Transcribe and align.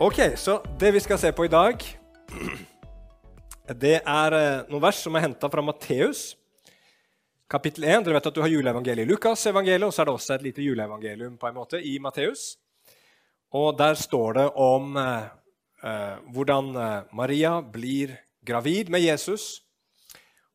Ok, 0.00 0.16
så 0.36 0.54
det 0.80 0.94
vi 0.94 1.00
skal 1.04 1.18
se 1.20 1.28
på 1.36 1.44
i 1.44 1.50
dag, 1.52 1.82
det 3.76 3.98
er 3.98 4.34
eh, 4.38 4.60
noen 4.70 4.80
vers 4.80 4.96
som 5.04 5.12
er 5.18 5.26
henta 5.26 5.48
fra 5.52 5.60
Matteus, 5.60 6.22
kapittel 7.44 7.84
1. 7.84 8.06
Dere 8.06 8.14
vet 8.16 8.28
at 8.30 8.38
du 8.38 8.38
har 8.40 8.48
juleevangeliet 8.48 9.04
i 9.04 9.10
Lukas, 9.10 9.42
evangeliet, 9.50 9.84
og 9.84 9.92
så 9.92 10.00
er 10.00 10.08
det 10.08 10.14
også 10.14 10.38
et 10.38 10.46
lite 10.46 10.64
juleevangelium 10.64 11.34
på 11.36 11.50
en 11.50 11.58
måte 11.58 11.82
i 11.84 11.98
Matteus. 12.00 12.54
Og 13.52 13.76
der 13.76 13.98
står 14.00 14.38
det 14.38 14.46
om 14.64 14.96
eh, 14.96 15.26
eh, 15.84 16.14
hvordan 16.32 16.70
eh, 16.80 17.10
Maria 17.20 17.50
blir 17.60 18.14
gravid 18.40 18.88
med 18.88 19.04
Jesus. 19.04 19.50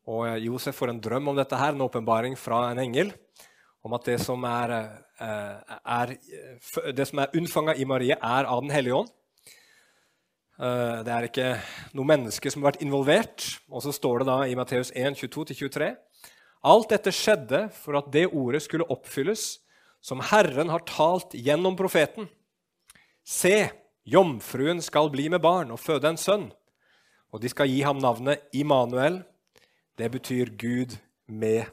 Og 0.09 0.25
Josef 0.41 0.73
får 0.79 0.89
en 0.95 1.03
drøm 1.05 1.29
om 1.29 1.37
dette, 1.37 1.59
her, 1.61 1.77
en 1.77 1.85
åpenbaring 1.85 2.33
fra 2.33 2.63
en 2.71 2.81
engel 2.81 3.13
om 3.85 3.93
at 3.93 4.09
det 4.09 4.17
som 4.25 4.41
er, 4.49 4.73
eh, 5.21 5.77
er, 5.85 6.15
er 6.17 7.37
unnfanga 7.37 7.77
i 7.77 7.85
Marie, 7.85 8.17
er 8.17 8.49
av 8.49 8.65
Den 8.65 8.73
hellige 8.73 9.03
ånd. 9.03 9.13
Eh, 10.55 10.99
det 11.03 11.11
er 11.11 11.27
ikke 11.27 11.49
noe 11.97 12.07
menneske 12.07 12.51
som 12.51 12.63
har 12.63 12.71
vært 12.71 12.83
involvert. 12.85 13.47
Og 13.67 13.83
så 13.83 13.93
står 13.95 14.23
det 14.23 14.29
da 14.29 14.37
i 14.47 14.55
Matteus 14.55 14.91
1, 14.95 15.17
22-23.: 15.19 15.91
Alt 16.65 16.91
dette 16.93 17.13
skjedde 17.13 17.65
for 17.75 17.99
at 17.99 18.11
det 18.13 18.29
ordet 18.31 18.63
skulle 18.63 18.87
oppfylles, 18.89 19.59
som 20.01 20.23
Herren 20.23 20.71
har 20.71 20.85
talt 20.87 21.33
gjennom 21.33 21.75
profeten. 21.75 22.29
Se, 23.25 23.69
jomfruen 24.05 24.81
skal 24.81 25.09
bli 25.09 25.27
med 25.33 25.41
barn 25.41 25.73
og 25.73 25.81
føde 25.81 26.11
en 26.11 26.19
sønn, 26.19 26.51
og 27.33 27.41
de 27.41 27.49
skal 27.49 27.69
gi 27.69 27.81
ham 27.81 27.97
navnet 27.97 28.43
Immanuel. 28.53 29.23
Det 29.97 30.11
betyr 30.11 30.53
Gud 30.59 30.97
med 31.27 31.65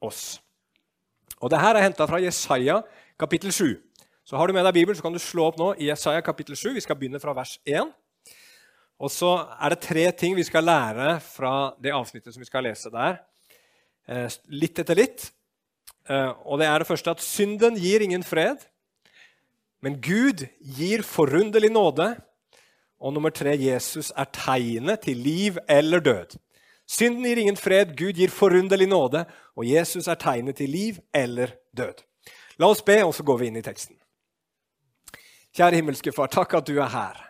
oss. 0.00 0.40
Og 1.40 1.50
det 1.50 1.60
her 1.60 1.74
er 1.74 1.88
henta 1.88 2.06
fra 2.06 2.20
Jesaja 2.20 2.82
kapittel 3.18 3.52
7. 3.52 3.80
Så 4.24 4.36
har 4.36 4.46
du 4.46 4.52
med 4.52 4.64
deg 4.64 4.76
Bibelen, 4.76 4.96
så 4.96 5.02
kan 5.02 5.12
du 5.12 5.18
slå 5.18 5.48
opp 5.48 5.58
nå 5.58 5.72
i 5.80 5.88
Jesaja 5.88 6.20
kapittel 6.20 6.56
7. 6.56 6.74
Vi 6.76 6.84
skal 6.84 6.96
begynne 6.96 7.20
fra 7.20 7.32
vers 7.34 7.56
1. 7.66 7.90
Og 9.00 9.08
så 9.12 9.32
er 9.56 9.72
det 9.72 9.80
tre 9.80 10.04
ting 10.12 10.34
vi 10.36 10.44
skal 10.44 10.66
lære 10.68 11.14
fra 11.24 11.72
det 11.80 11.94
avsnittet 11.96 12.34
som 12.34 12.42
vi 12.42 12.48
skal 12.48 12.66
lese 12.68 12.92
der. 12.92 13.22
Eh, 14.08 14.28
litt 14.52 14.78
etter 14.82 14.98
litt. 14.98 15.30
Eh, 16.08 16.32
og 16.44 16.60
det 16.60 16.68
er 16.68 16.82
det 16.82 16.88
første 16.88 17.14
at 17.14 17.24
synden 17.24 17.78
gir 17.80 18.04
ingen 18.04 18.24
fred. 18.26 18.60
Men 19.80 19.96
Gud 20.04 20.44
gir 20.60 21.04
forunderlig 21.06 21.72
nåde. 21.72 22.12
Og 23.00 23.14
nummer 23.16 23.32
tre 23.32 23.56
Jesus 23.56 24.12
er 24.12 24.28
tegnet 24.36 25.06
til 25.08 25.16
liv 25.24 25.56
eller 25.68 26.04
død. 26.04 26.36
Synden 26.90 27.24
gir 27.24 27.38
ingen 27.40 27.56
fred, 27.56 27.94
Gud 27.96 28.18
gir 28.18 28.32
forunderlig 28.34 28.88
nåde, 28.90 29.22
og 29.56 29.64
Jesus 29.64 30.08
er 30.10 30.18
tegnet 30.20 30.58
til 30.58 30.72
liv 30.74 30.98
eller 31.14 31.54
død. 31.76 32.02
La 32.58 32.66
oss 32.66 32.82
be, 32.82 32.98
og 33.06 33.14
så 33.14 33.22
går 33.24 33.38
vi 33.38 33.46
inn 33.48 33.60
i 33.60 33.64
teksten. 33.64 33.96
Kjære 35.56 35.78
himmelske 35.78 36.12
Far, 36.12 36.28
takk 36.28 36.58
at 36.58 36.66
du 36.66 36.74
er 36.82 36.90
her. 36.90 37.29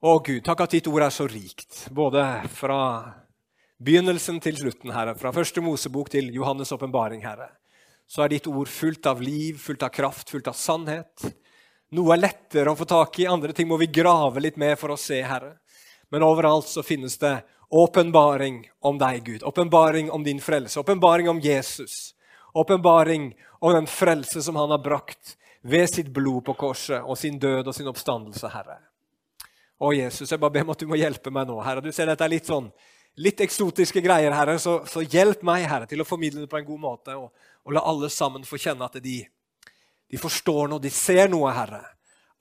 Å 0.00 0.14
Gud, 0.24 0.40
takk 0.46 0.62
at 0.64 0.72
ditt 0.72 0.86
ord 0.88 1.02
er 1.04 1.12
så 1.12 1.26
rikt, 1.28 1.82
både 1.92 2.22
fra 2.56 2.78
begynnelsen 3.84 4.38
til 4.40 4.56
slutten, 4.56 4.94
Herre, 4.96 5.12
fra 5.12 5.28
første 5.36 5.60
Mosebok 5.60 6.08
til 6.08 6.30
Johannes' 6.32 6.72
åpenbaring, 6.72 7.20
Herre. 7.20 7.50
Så 8.08 8.24
er 8.24 8.32
ditt 8.32 8.48
ord 8.48 8.70
fullt 8.72 9.04
av 9.10 9.20
liv, 9.20 9.58
fullt 9.60 9.84
av 9.84 9.92
kraft, 9.92 10.32
fullt 10.32 10.48
av 10.48 10.56
sannhet. 10.56 11.26
Noe 11.92 12.16
er 12.16 12.22
lettere 12.22 12.72
å 12.72 12.78
få 12.80 12.88
tak 12.88 13.20
i, 13.20 13.28
andre 13.28 13.52
ting 13.52 13.68
må 13.68 13.76
vi 13.76 13.92
grave 13.92 14.40
litt 14.40 14.56
med 14.56 14.78
for 14.80 14.94
å 14.94 14.96
se, 14.96 15.20
Herre. 15.20 15.58
Men 16.08 16.24
overalt 16.24 16.72
så 16.72 16.80
finnes 16.80 17.20
det 17.20 17.36
åpenbaring 17.68 18.62
om 18.80 18.96
deg, 18.96 19.20
Gud. 19.26 19.44
Åpenbaring 19.52 20.08
om 20.16 20.24
din 20.24 20.40
frelse. 20.40 20.80
Åpenbaring 20.80 21.28
om 21.28 21.44
Jesus. 21.44 22.14
Åpenbaring 22.56 23.34
om 23.60 23.76
den 23.76 23.86
frelse 24.00 24.40
som 24.40 24.56
han 24.56 24.72
har 24.72 24.80
brakt 24.80 25.36
ved 25.60 25.92
sitt 25.92 26.08
blod 26.08 26.46
på 26.48 26.56
korset 26.56 27.04
og 27.04 27.20
sin 27.20 27.36
død 27.36 27.68
og 27.68 27.76
sin 27.76 27.92
oppstandelse, 27.92 28.48
Herre. 28.48 28.86
Å, 29.80 29.92
Jesus, 29.96 30.28
jeg 30.28 30.40
bare 30.40 30.52
ber 30.52 30.66
om 30.66 30.72
at 30.74 30.82
du 30.82 30.88
må 30.90 30.98
hjelpe 31.00 31.32
meg 31.32 31.48
nå, 31.48 31.56
Herre. 31.64 31.80
Du 31.80 31.92
ser 31.96 32.10
dette 32.10 32.26
er 32.26 32.32
litt 32.34 32.48
sånn, 32.48 32.66
litt 33.24 33.40
eksotiske 33.40 34.02
greier, 34.04 34.34
Herre. 34.36 34.58
Så, 34.60 34.82
så 34.90 35.00
hjelp 35.00 35.44
meg, 35.46 35.64
Herre, 35.70 35.88
til 35.88 36.04
å 36.04 36.08
formidle 36.08 36.44
det 36.44 36.50
på 36.52 36.60
en 36.60 36.66
god 36.68 36.82
måte. 36.82 37.16
Og, 37.16 37.48
og 37.64 37.76
la 37.76 37.84
alle 37.88 38.10
sammen 38.12 38.44
få 38.44 38.60
kjenne 38.60 38.84
at 38.84 39.00
de, 39.00 39.22
de 39.24 40.20
forstår 40.20 40.68
noe, 40.68 40.84
de 40.84 40.92
ser 40.92 41.32
noe, 41.32 41.52
Herre, 41.56 41.80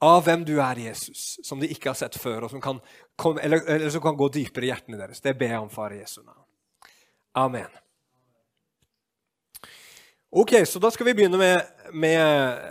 av 0.04 0.24
hvem 0.28 0.44
du 0.48 0.58
er, 0.60 0.84
Jesus, 0.90 1.38
som 1.44 1.60
de 1.60 1.68
ikke 1.72 1.92
har 1.92 2.00
sett 2.00 2.16
før, 2.20 2.48
og 2.48 2.54
som 2.54 2.64
kan, 2.64 2.80
kom, 3.20 3.40
eller, 3.40 3.64
eller 3.68 3.92
som 3.92 4.04
kan 4.04 4.20
gå 4.20 4.30
dypere 4.36 4.68
i 4.68 4.72
hjertene 4.74 5.00
deres. 5.00 5.24
Det 5.24 5.36
ber 5.40 5.56
jeg 5.56 5.64
om, 5.64 5.72
Far 5.72 5.96
i 5.96 6.00
Jesu 6.04 6.22
navn. 6.22 6.44
Amen. 7.40 7.72
Ok, 10.30 10.60
så 10.68 10.80
Da 10.80 10.92
skal 10.92 11.08
vi 11.08 11.16
begynne 11.18 11.40
med, 11.40 11.62
med 11.94 12.22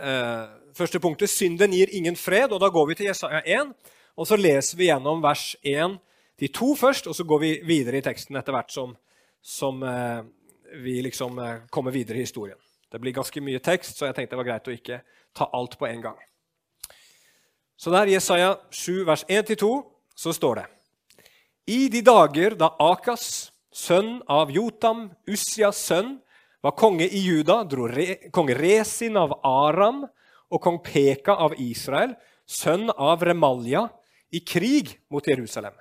eh, 0.09 0.43
første 0.77 0.99
punktet. 0.99 1.29
Synden 1.29 1.73
gir 1.75 1.89
ingen 1.91 2.15
fred. 2.15 2.53
og 2.53 2.61
Da 2.61 2.69
går 2.69 2.85
vi 2.87 2.95
til 2.95 3.09
Jesaja 3.09 3.41
1. 3.45 3.73
Og 4.17 4.27
så 4.27 4.37
leser 4.39 4.77
vi 4.77 4.89
gjennom 4.89 5.21
vers 5.23 5.51
1 5.61 5.97
til 6.39 6.53
2 6.55 6.71
først, 6.79 7.07
og 7.07 7.15
så 7.15 7.25
går 7.27 7.39
vi 7.43 7.51
videre 7.67 7.99
i 7.99 8.05
teksten 8.05 8.39
etter 8.39 8.55
hvert 8.55 8.71
som, 8.73 8.95
som 9.41 9.83
eh, 9.83 10.23
vi 10.83 11.01
liksom 11.03 11.39
eh, 11.39 11.61
kommer 11.69 11.91
videre 11.91 12.17
i 12.17 12.25
historien. 12.25 12.57
Det 12.89 12.99
blir 13.01 13.13
ganske 13.13 13.41
mye 13.43 13.61
tekst, 13.61 13.97
så 13.97 14.07
jeg 14.07 14.17
tenkte 14.17 14.35
det 14.35 14.41
var 14.41 14.49
greit 14.49 14.69
å 14.69 14.75
ikke 14.75 15.01
ta 15.35 15.49
alt 15.53 15.77
på 15.77 15.87
en 15.89 16.01
gang. 16.01 16.17
Så 17.79 17.93
der 17.93 18.11
Jesaja 18.11 18.55
7, 18.71 19.05
vers 19.07 19.25
1-2, 19.29 19.69
så 20.15 20.33
står 20.35 20.61
det 20.61 20.65
I 21.71 21.87
de 21.93 22.01
dager 22.03 22.57
da 22.59 22.73
Akas, 22.81 23.51
sønn 23.71 24.17
av 24.27 24.49
Jotam, 24.51 25.07
Ussias 25.29 25.79
sønn, 25.85 26.17
var 26.59 26.75
konge 26.75 27.07
i 27.07 27.21
Juda, 27.23 27.61
dro 27.63 27.87
re, 27.87 28.31
kong 28.35 28.49
Resin 28.51 29.15
av 29.15 29.37
Aram 29.47 30.01
og 30.49 30.59
kong 30.59 30.81
Peka 30.83 31.37
av 31.39 31.55
Israel, 31.61 32.17
sønn 32.43 32.89
av 32.97 33.23
Remalja, 33.23 33.85
i 34.31 34.41
krig 34.45 34.97
mot 35.09 35.25
Jerusalem. 35.25 35.73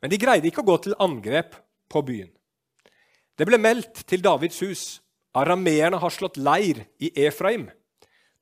Men 0.00 0.12
de 0.12 0.18
greide 0.20 0.48
ikke 0.48 0.62
å 0.64 0.70
gå 0.70 0.76
til 0.84 0.96
angrep 1.02 1.56
på 1.90 2.02
byen. 2.06 2.30
Det 3.36 3.46
ble 3.48 3.60
meldt 3.60 4.02
til 4.08 4.22
Davids 4.24 4.60
hus 4.64 4.84
arameerne 5.36 6.00
har 6.00 6.12
slått 6.12 6.40
leir 6.40 6.84
i 7.00 7.12
Efraim. 7.26 7.68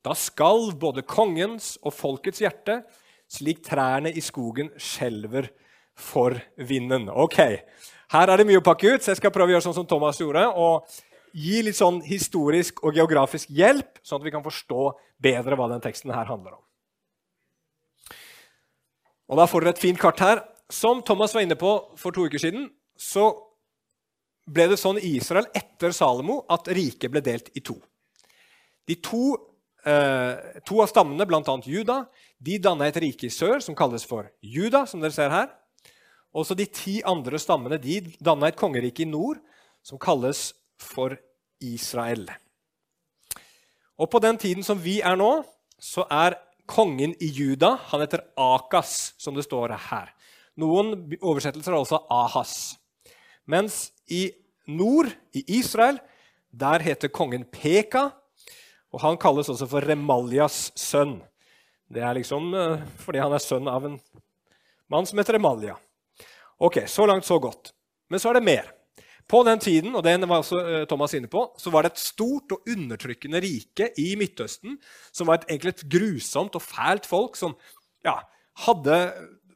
Da 0.05 0.15
skalv 0.17 0.79
både 0.81 1.05
kongens 1.07 1.77
og 1.83 1.95
folkets 1.95 2.41
hjerte, 2.43 2.81
slik 3.29 3.61
trærne 3.67 4.13
i 4.15 4.23
skogen 4.25 4.71
skjelver 4.81 5.51
for 5.99 6.39
vinden. 6.57 7.11
Ok, 7.11 7.41
Her 8.09 8.31
er 8.33 8.41
det 8.41 8.47
mye 8.49 8.63
å 8.63 8.65
pakke 8.65 8.95
ut, 8.95 9.03
så 9.05 9.13
jeg 9.13 9.19
skal 9.19 9.33
prøve 9.35 9.53
å 9.53 9.59
gjøre 9.59 9.67
sånn 9.67 9.75
som 9.83 9.89
Thomas 9.89 10.17
gjorde. 10.17 10.47
og 10.49 10.89
Gi 11.37 11.59
litt 11.61 11.77
sånn 11.77 11.99
historisk 12.07 12.81
og 12.81 12.97
geografisk 12.97 13.51
hjelp, 13.53 13.99
sånn 14.01 14.23
at 14.23 14.25
vi 14.25 14.33
kan 14.33 14.45
forstå 14.45 14.87
bedre 15.21 15.59
hva 15.59 15.67
den 15.69 15.83
teksten 15.85 16.15
her 16.15 16.25
handler 16.25 16.57
om. 16.57 16.63
Og 19.29 19.37
Da 19.37 19.47
får 19.47 19.65
dere 19.65 19.77
et 19.77 19.83
fint 19.83 20.01
kart 20.01 20.21
her. 20.25 20.41
Som 20.71 21.03
Thomas 21.03 21.35
var 21.35 21.45
inne 21.45 21.57
på 21.57 21.71
for 21.97 22.13
to 22.13 22.27
uker 22.29 22.41
siden, 22.41 22.69
så 22.97 23.31
ble 24.49 24.69
det 24.69 24.81
sånn 24.81 25.01
i 25.01 25.17
Israel 25.17 25.49
etter 25.57 25.93
Salomo 25.97 26.43
at 26.51 26.69
riket 26.73 27.13
ble 27.13 27.23
delt 27.25 27.51
i 27.57 27.63
to. 27.65 27.77
De 28.89 28.97
to, 29.05 29.37
eh, 29.85 30.61
to 30.65 30.81
av 30.81 30.89
stammene, 30.89 31.27
bl.a. 31.29 31.43
Juda, 31.65 32.07
de 32.41 32.59
danna 32.59 32.89
et 32.89 32.97
rike 32.97 33.29
i 33.29 33.33
sør 33.33 33.61
som 33.65 33.77
kalles 33.77 34.05
for 34.05 34.31
Juda. 34.41 34.87
som 34.87 35.01
dere 35.01 35.13
ser 35.13 35.31
her. 35.31 35.49
Også 36.35 36.57
de 36.57 36.67
ti 36.67 37.03
andre 37.03 37.39
stammene 37.39 37.81
de 37.81 38.01
danna 38.21 38.49
et 38.49 38.57
kongerike 38.57 39.01
i 39.01 39.09
nord 39.09 39.39
som 39.83 39.99
kalles 39.99 40.53
for 40.79 41.17
Israel. 41.61 42.29
Og 43.99 44.11
På 44.11 44.21
den 44.21 44.39
tiden 44.39 44.63
som 44.63 44.79
vi 44.79 45.01
er 45.01 45.17
nå, 45.17 45.45
så 45.79 46.07
er 46.11 46.37
kongen 46.69 47.15
i 47.23 47.31
Juda. 47.33 47.75
Han 47.91 48.03
heter 48.05 48.27
Akas, 48.37 49.15
som 49.19 49.37
det 49.37 49.47
står 49.47 49.75
her. 49.89 50.13
Noen 50.59 51.09
oversettelser 51.23 51.73
er 51.75 51.81
også 51.81 52.03
Ahas. 52.13 52.55
Mens 53.49 53.89
i 54.11 54.29
nord, 54.69 55.11
i 55.33 55.45
Israel, 55.59 56.01
der 56.51 56.85
heter 56.85 57.13
kongen 57.13 57.47
Peka. 57.49 58.09
Og 58.93 59.03
han 59.05 59.19
kalles 59.21 59.49
også 59.53 59.69
for 59.69 59.85
Remaljas 59.85 60.69
sønn. 60.79 61.19
Det 61.89 62.03
er 62.05 62.17
liksom 62.19 62.53
uh, 62.53 62.81
fordi 63.01 63.21
han 63.23 63.33
er 63.33 63.43
sønn 63.43 63.69
av 63.71 63.87
en 63.89 63.99
mann 64.93 65.09
som 65.09 65.21
heter 65.21 65.39
Remalja. 65.39 65.77
Ok, 66.59 66.83
Så 66.87 67.07
langt, 67.07 67.25
så 67.25 67.39
godt. 67.39 67.73
Men 68.11 68.21
så 68.21 68.31
er 68.31 68.41
det 68.41 68.49
mer. 68.49 68.73
På 69.29 69.43
den 69.45 69.61
tiden 69.61 69.93
og 69.93 70.05
den 70.07 70.25
var 70.25 70.41
også 70.41 70.59
eh, 70.63 70.85
Thomas 70.89 71.13
inne 71.17 71.29
på, 71.29 71.43
så 71.61 71.73
var 71.73 71.85
det 71.85 71.93
et 71.93 72.01
stort 72.01 72.55
og 72.57 72.71
undertrykkende 72.71 73.43
rike 73.45 73.91
i 74.01 74.15
Midtøsten 74.17 74.79
som 75.13 75.29
var 75.29 75.41
et, 75.43 75.51
egentlig 75.51 75.75
et 75.75 75.85
grusomt 75.93 76.57
og 76.57 76.65
fælt 76.65 77.09
folk 77.09 77.37
som 77.37 77.53
ja, 78.07 78.17
hadde, 78.65 78.97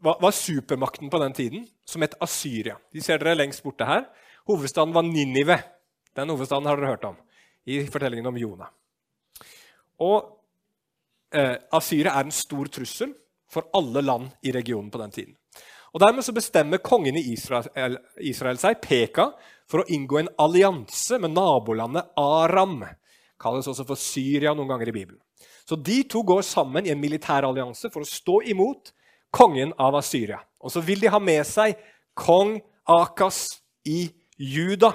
var, 0.05 0.21
var, 0.21 0.37
supermakten 0.37 1.09
på 1.11 1.23
den 1.23 1.37
tiden, 1.39 1.65
som 1.89 2.05
het 2.05 2.19
Asyria. 2.21 2.77
De 2.93 3.01
ser 3.01 3.23
dere 3.23 3.39
lengst 3.39 3.65
borte 3.65 3.89
her. 3.89 4.05
Hovedstaden 4.51 4.93
var 4.93 5.07
Ninive. 5.07 5.59
Den 6.17 6.29
hovedstaden 6.35 6.69
har 6.69 6.77
dere 6.77 6.93
hørt 6.93 7.09
om 7.09 7.19
i 7.65 7.81
fortellingen 7.89 8.29
om 8.29 8.37
Jonah. 8.37 8.73
Og 10.03 10.19
eh, 11.33 11.57
Asyria 11.73 12.19
er 12.19 12.27
en 12.27 12.35
stor 12.35 12.69
trussel 12.69 13.15
for 13.53 13.73
alle 13.77 14.03
land 14.05 14.33
i 14.45 14.53
regionen 14.53 14.91
på 14.93 15.01
den 15.01 15.15
tiden. 15.15 15.37
Og 15.93 16.01
Dermed 16.01 16.25
så 16.25 16.33
bestemmer 16.33 16.81
kongen 16.81 17.19
i 17.21 17.25
Israel, 17.35 17.99
Israel 18.17 18.61
seg, 18.61 18.81
Peka, 18.81 19.29
for 19.69 19.83
å 19.83 19.89
inngå 19.93 20.23
en 20.23 20.31
allianse 20.41 21.19
med 21.21 21.35
nabolandet 21.37 22.15
Aram. 22.19 22.81
Kalles 23.41 23.69
også 23.69 23.85
for 23.89 24.01
Syria 24.01 24.55
noen 24.57 24.71
ganger 24.73 24.89
i 24.89 24.95
Bibelen. 24.97 25.21
Så 25.69 25.77
De 25.77 26.03
to 26.09 26.23
går 26.27 26.43
sammen 26.47 26.87
i 26.87 26.93
en 26.95 27.01
militær 27.01 27.45
allianse 27.47 27.91
for 27.93 28.05
å 28.05 28.09
stå 28.09 28.41
imot 28.53 28.93
kongen 29.33 29.73
av 29.81 29.97
Asyria. 30.01 30.41
Og 30.61 30.73
så 30.73 30.83
vil 30.85 31.01
de 31.03 31.13
ha 31.13 31.21
med 31.23 31.45
seg 31.49 31.77
kong 32.19 32.59
Akas 32.89 33.45
i 33.89 34.07
Juda 34.37 34.93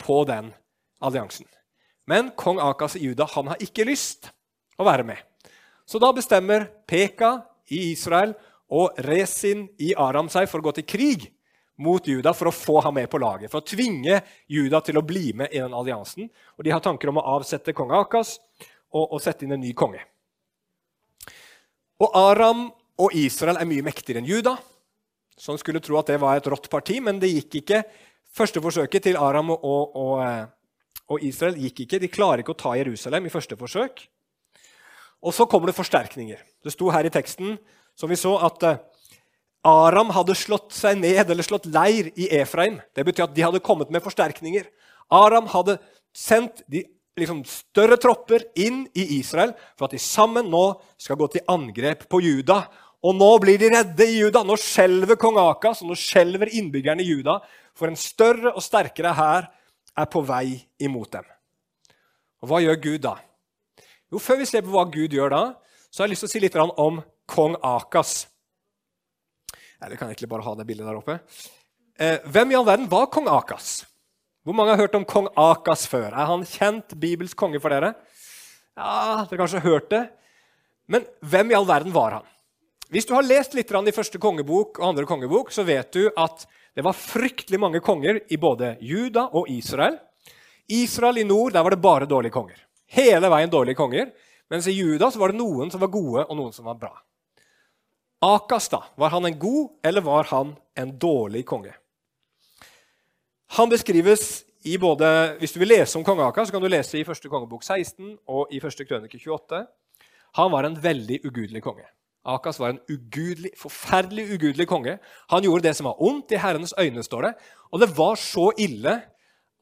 på 0.00 0.22
den 0.28 0.50
alliansen. 1.04 1.46
Men 2.08 2.32
kong 2.36 2.60
Akas 2.62 2.96
i 2.96 3.04
Juda 3.04 3.28
han 3.34 3.52
har 3.52 3.62
ikke 3.62 3.86
lyst 3.88 4.30
å 4.78 4.86
være 4.88 5.04
med. 5.06 5.20
Så 5.88 6.00
da 6.00 6.10
bestemmer 6.12 6.66
Peka 6.88 7.38
i 7.72 7.90
Israel 7.92 8.34
og 8.74 8.98
Resin 9.06 9.66
i 9.80 9.94
Aram 9.96 10.28
seg 10.32 10.48
for 10.50 10.60
å 10.60 10.68
gå 10.68 10.74
til 10.78 10.88
krig 10.88 11.28
mot 11.78 12.04
Juda 12.06 12.34
for 12.34 12.50
å 12.50 12.54
få 12.54 12.80
ham 12.84 12.96
med 12.98 13.08
på 13.10 13.20
laget. 13.22 13.50
For 13.52 13.62
å 13.62 13.66
tvinge 13.66 14.20
Juda 14.50 14.80
til 14.84 14.98
å 14.98 15.04
bli 15.06 15.30
med 15.38 15.54
i 15.54 15.62
den 15.62 15.76
alliansen. 15.76 16.28
Og 16.58 16.66
de 16.66 16.74
har 16.74 16.82
tanker 16.84 17.10
om 17.10 17.20
å 17.20 17.26
avsette 17.36 17.74
kong 17.76 17.94
Akas 17.96 18.36
og, 18.90 19.04
og 19.04 19.20
sette 19.22 19.46
inn 19.46 19.54
en 19.54 19.62
ny 19.62 19.72
konge. 19.78 20.02
Og 22.02 22.18
Aram 22.18 22.66
og 22.98 23.14
Israel 23.14 23.60
er 23.60 23.70
mye 23.70 23.86
mektigere 23.86 24.22
enn 24.22 24.28
Juda. 24.28 24.56
Så 25.38 25.54
en 25.54 25.60
skulle 25.60 25.82
tro 25.82 25.98
at 26.00 26.10
det 26.10 26.18
var 26.18 26.38
et 26.38 26.46
rått 26.50 26.66
parti, 26.70 26.98
men 27.02 27.20
det 27.22 27.30
gikk 27.30 27.60
ikke. 27.60 27.82
Første 28.34 28.62
forsøket 28.62 29.06
til 29.06 29.18
Aram 29.18 29.52
og, 29.54 29.64
og, 29.64 30.22
og, 31.06 31.22
Israel 31.24 31.58
gikk 31.62 31.84
ikke. 31.86 32.00
De 32.02 32.10
klarer 32.10 32.42
ikke 32.42 32.56
å 32.56 32.58
ta 32.58 32.74
Jerusalem 32.78 33.26
i 33.26 33.32
første 33.32 33.58
forsøk. 33.58 34.02
Og 35.22 35.34
så 35.34 35.46
kommer 35.50 35.70
det 35.70 35.78
forsterkninger. 35.78 36.42
Det 36.62 36.74
sto 36.74 36.90
her 36.94 37.06
i 37.06 37.14
teksten 37.14 37.56
som 37.98 38.10
vi 38.10 38.18
så, 38.18 38.36
at 38.46 38.66
eh, 38.68 38.80
Aram 39.66 40.12
hadde 40.14 40.36
slått 40.38 40.70
seg 40.76 41.00
ned 41.00 41.26
eller 41.26 41.44
slått 41.44 41.66
leir 41.66 42.12
i 42.16 42.28
Efraim. 42.38 42.78
Det 42.94 43.04
betyr 43.04 43.26
at 43.26 43.34
de 43.34 43.44
hadde 43.44 43.64
kommet 43.64 43.90
med 43.90 44.04
forsterkninger. 44.04 44.68
Aram 45.14 45.48
hadde 45.50 45.78
sendt 46.14 46.62
de 46.70 46.84
liksom, 47.18 47.42
større 47.48 47.98
tropper 48.00 48.46
inn 48.58 48.84
i 48.94 49.18
Israel 49.18 49.52
for 49.74 49.88
at 49.88 49.96
de 49.96 50.02
sammen 50.02 50.46
nå 50.52 50.64
skal 51.00 51.18
gå 51.18 51.28
til 51.34 51.50
angrep 51.50 52.06
på 52.10 52.22
Juda. 52.22 52.62
Og 53.02 53.14
nå 53.18 53.30
blir 53.42 53.58
de 53.60 53.72
redde 53.74 54.06
i 54.06 54.22
Juda. 54.22 54.44
Nå 54.46 54.56
skjelver 54.62 55.18
kong 55.20 55.38
Akas 55.42 55.82
og 55.82 55.90
nå 55.90 55.98
skjelver 55.98 56.54
innbyggerne 56.54 57.02
i 57.02 57.10
Juda. 57.10 57.38
For 57.78 57.90
en 57.90 57.98
større 57.98 58.54
og 58.54 58.64
sterkere 58.64 59.14
hær 59.18 59.50
er 59.98 60.10
på 60.10 60.22
vei 60.26 60.56
imot 60.82 61.18
dem. 61.18 61.26
Og 62.42 62.50
Hva 62.50 62.62
gjør 62.62 62.82
Gud 62.82 63.02
da? 63.06 63.16
Jo, 64.08 64.22
Før 64.22 64.38
vi 64.40 64.48
ser 64.48 64.62
på 64.64 64.72
hva 64.72 64.86
Gud 64.88 65.12
gjør 65.12 65.34
da, 65.34 65.42
så 65.90 66.02
har 66.02 66.08
jeg 66.08 66.14
lyst 66.14 66.24
til 66.24 66.30
å 66.30 66.32
si 66.32 66.42
litt 66.46 66.56
om 66.58 67.02
kong 67.28 67.56
Akas. 67.62 68.26
Eller 69.78 69.96
kan 69.96 70.08
jeg 70.08 70.16
egentlig 70.16 70.32
bare 70.32 70.46
ha 70.46 70.54
det 70.58 70.66
bildet 70.66 70.88
der 70.88 70.98
oppe? 70.98 71.18
Eh, 71.98 72.18
hvem 72.30 72.52
i 72.52 72.58
all 72.58 72.66
verden 72.66 72.88
var 72.90 73.10
kong 73.14 73.28
Akas? 73.30 73.84
Hvor 74.46 74.56
mange 74.56 74.72
har 74.72 74.80
hørt 74.80 74.96
om 74.96 75.04
kong 75.06 75.28
Akas 75.38 75.84
før? 75.90 76.08
Er 76.08 76.30
han 76.30 76.46
kjent 76.48 76.96
Bibels 76.98 77.36
konge 77.36 77.60
for 77.62 77.74
dere? 77.74 77.92
Ja, 78.78 79.26
Dere 79.26 79.26
har 79.26 79.40
kanskje 79.42 79.64
hørt 79.64 79.90
det. 79.90 80.04
Men 80.88 81.04
hvem 81.20 81.50
i 81.52 81.56
all 81.58 81.66
verden 81.68 81.92
var 81.92 82.18
han? 82.18 82.28
Hvis 82.88 83.04
du 83.04 83.12
har 83.12 83.26
lest 83.26 83.52
litt 83.52 83.68
i 83.68 83.92
første 83.92 84.18
kongebok 84.18 84.78
og 84.80 84.88
andre 84.88 85.04
kongebok, 85.04 85.50
så 85.52 85.62
vet 85.68 85.92
du 85.92 86.08
at 86.16 86.46
det 86.74 86.84
var 86.86 86.96
fryktelig 86.96 87.60
mange 87.60 87.80
konger 87.84 88.22
i 88.32 88.38
både 88.40 88.76
Juda 88.80 89.26
og 89.36 89.50
Israel. 89.50 89.98
Israel 90.68 91.18
i 91.18 91.24
nord 91.24 91.52
der 91.52 91.62
var 91.62 91.70
det 91.74 91.82
bare 91.82 92.06
dårlige 92.06 92.32
konger. 92.32 92.56
Hele 92.86 93.28
veien 93.28 93.50
dårlige 93.50 93.76
konger. 93.76 94.08
Mens 94.48 94.66
i 94.66 94.72
Juda 94.72 95.10
så 95.10 95.20
var 95.20 95.32
det 95.32 95.40
noen 95.42 95.68
som 95.70 95.82
var 95.82 95.92
gode, 95.92 96.24
og 96.24 96.36
noen 96.36 96.54
som 96.56 96.64
var 96.64 96.78
bra. 96.80 96.94
Akas, 98.24 98.66
da, 98.68 98.82
var 98.98 99.12
han 99.14 99.28
en 99.28 99.38
god, 99.38 99.68
eller 99.86 100.02
var 100.02 100.26
han 100.32 100.56
en 100.74 100.94
dårlig 100.98 101.44
konge? 101.46 101.74
Han 103.58 103.70
beskrives 103.70 104.44
i 104.66 104.76
både, 104.78 105.36
Hvis 105.38 105.52
du 105.54 105.60
vil 105.62 105.70
lese 105.70 105.98
om 105.98 106.04
kong 106.04 106.20
Akas, 106.20 106.48
så 106.48 106.52
kan 106.52 106.62
du 106.62 106.68
lese 106.68 106.98
i 106.98 107.04
første 107.06 107.30
kongebok 107.30 107.62
16 107.62 108.18
og 108.26 108.50
i 108.50 108.60
første 108.60 108.84
krønike 108.84 109.20
28. 109.22 109.62
Han 110.36 110.50
var 110.52 110.66
en 110.66 110.76
veldig 110.82 111.20
ugudelig 111.24 111.62
konge. 111.62 111.86
Akas 112.28 112.58
var 112.60 112.74
en 112.74 112.80
ugudelig, 112.90 113.52
forferdelig 113.56 114.26
ugudelig 114.34 114.66
konge. 114.68 114.98
Han 115.30 115.46
gjorde 115.46 115.68
det 115.68 115.76
som 115.78 115.86
var 115.88 116.02
ondt 116.02 116.34
i 116.34 116.40
Herrenes 116.42 116.74
øyne, 116.78 117.02
står 117.02 117.22
det. 117.22 117.32
Og 117.72 117.80
det 117.80 117.88
var 117.96 118.18
så 118.20 118.50
ille 118.58 118.98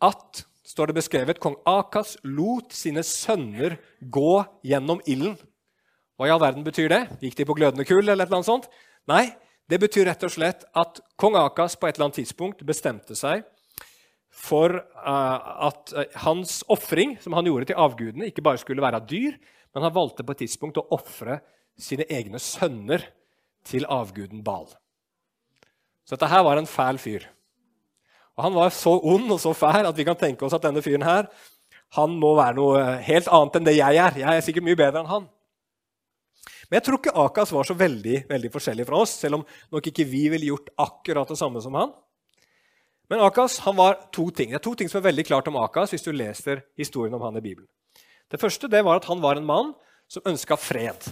at 0.02 0.43
står 0.67 0.91
det 0.91 0.97
beskrevet, 0.97 1.41
kong 1.41 1.61
Akas 1.69 2.17
lot 2.25 2.73
sine 2.75 3.05
sønner 3.06 3.76
gå 4.00 4.43
gjennom 4.67 5.05
ilden. 5.06 5.37
Hva 6.16 6.28
i 6.28 6.32
all 6.32 6.40
verden 6.40 6.64
betyr 6.64 6.88
det? 6.88 7.02
Gikk 7.20 7.36
de 7.36 7.44
på 7.48 7.56
glødende 7.58 7.84
kull? 7.88 8.08
eller 8.08 8.30
noe 8.32 8.46
sånt? 8.46 8.70
Nei, 9.08 9.28
det 9.68 9.80
betyr 9.82 10.08
rett 10.08 10.24
og 10.24 10.32
slett 10.32 10.64
at 10.76 11.02
kong 11.20 11.36
Akas 11.40 11.76
på 11.76 11.88
et 11.88 11.96
eller 11.96 12.08
annet 12.08 12.22
tidspunkt 12.22 12.64
bestemte 12.66 13.16
seg 13.18 13.44
for 14.36 14.72
uh, 14.78 15.68
at 15.68 15.92
uh, 15.96 16.04
hans 16.26 16.60
ofring 16.72 17.16
som 17.22 17.36
han 17.36 17.46
gjorde 17.48 17.70
til 17.70 17.80
avgudene, 17.80 18.28
ikke 18.28 18.44
bare 18.44 18.60
skulle 18.60 18.84
være 18.84 19.00
dyr, 19.08 19.36
men 19.74 19.86
han 19.86 19.94
valgte 19.94 20.24
på 20.24 20.34
et 20.34 20.42
tidspunkt 20.44 20.80
å 20.80 20.86
ofre 20.96 21.40
sine 21.80 22.04
egne 22.12 22.40
sønner 22.40 23.04
til 23.66 23.88
avguden 23.88 24.44
Bal. 24.44 24.68
Så 26.06 26.14
dette 26.14 26.30
her 26.30 26.44
var 26.46 26.60
en 26.60 26.68
fæl 26.68 27.00
fyr. 27.02 27.26
Og 28.36 28.44
Han 28.44 28.54
var 28.54 28.70
så 28.76 28.92
ond 29.00 29.32
og 29.32 29.40
så 29.40 29.54
fæl 29.56 29.88
at 29.88 29.96
vi 29.96 30.04
kan 30.04 30.18
tenke 30.20 30.44
oss 30.44 30.54
at 30.54 30.64
denne 30.64 30.84
fyren 30.84 31.04
her, 31.04 31.28
han 31.96 32.16
må 32.20 32.34
være 32.36 32.56
noe 32.58 32.82
helt 33.06 33.28
annet 33.32 33.56
enn 33.56 33.66
det 33.66 33.76
jeg 33.78 33.98
er. 34.02 34.18
Jeg 34.20 34.36
er 34.36 34.44
sikkert 34.44 34.66
mye 34.66 34.78
bedre 34.78 35.00
enn 35.00 35.10
han. 35.10 35.28
Men 36.66 36.80
jeg 36.80 36.86
tror 36.86 36.98
ikke 36.98 37.14
Akas 37.22 37.52
var 37.54 37.68
så 37.68 37.76
veldig, 37.78 38.24
veldig 38.30 38.50
forskjellig 38.54 38.86
fra 38.88 38.98
oss, 39.04 39.14
selv 39.20 39.38
om 39.38 39.44
nok 39.74 39.88
ikke 39.90 40.06
vi 40.08 40.26
ville 40.32 40.50
gjort 40.50 40.72
akkurat 40.82 41.30
det 41.30 41.38
samme 41.38 41.62
som 41.62 41.76
han. 41.78 41.92
Men 43.10 43.22
Akas 43.22 43.60
han 43.62 43.76
var 43.78 44.00
to 44.14 44.28
ting. 44.34 44.50
Det 44.50 44.58
er 44.58 44.66
to 44.66 44.74
ting 44.78 44.90
som 44.90 44.98
er 44.98 45.08
veldig 45.08 45.26
klart 45.28 45.46
om 45.50 45.58
Akas 45.62 45.94
hvis 45.94 46.06
du 46.06 46.10
leser 46.10 46.64
historien 46.78 47.14
om 47.14 47.22
han 47.22 47.38
i 47.38 47.44
Bibelen. 47.44 47.68
Det 48.30 48.40
første 48.42 48.70
det 48.70 48.82
var 48.82 48.98
at 48.98 49.06
han 49.06 49.22
var 49.22 49.38
en 49.38 49.46
mann 49.46 49.72
som 50.10 50.26
ønska 50.26 50.58
fred. 50.58 51.06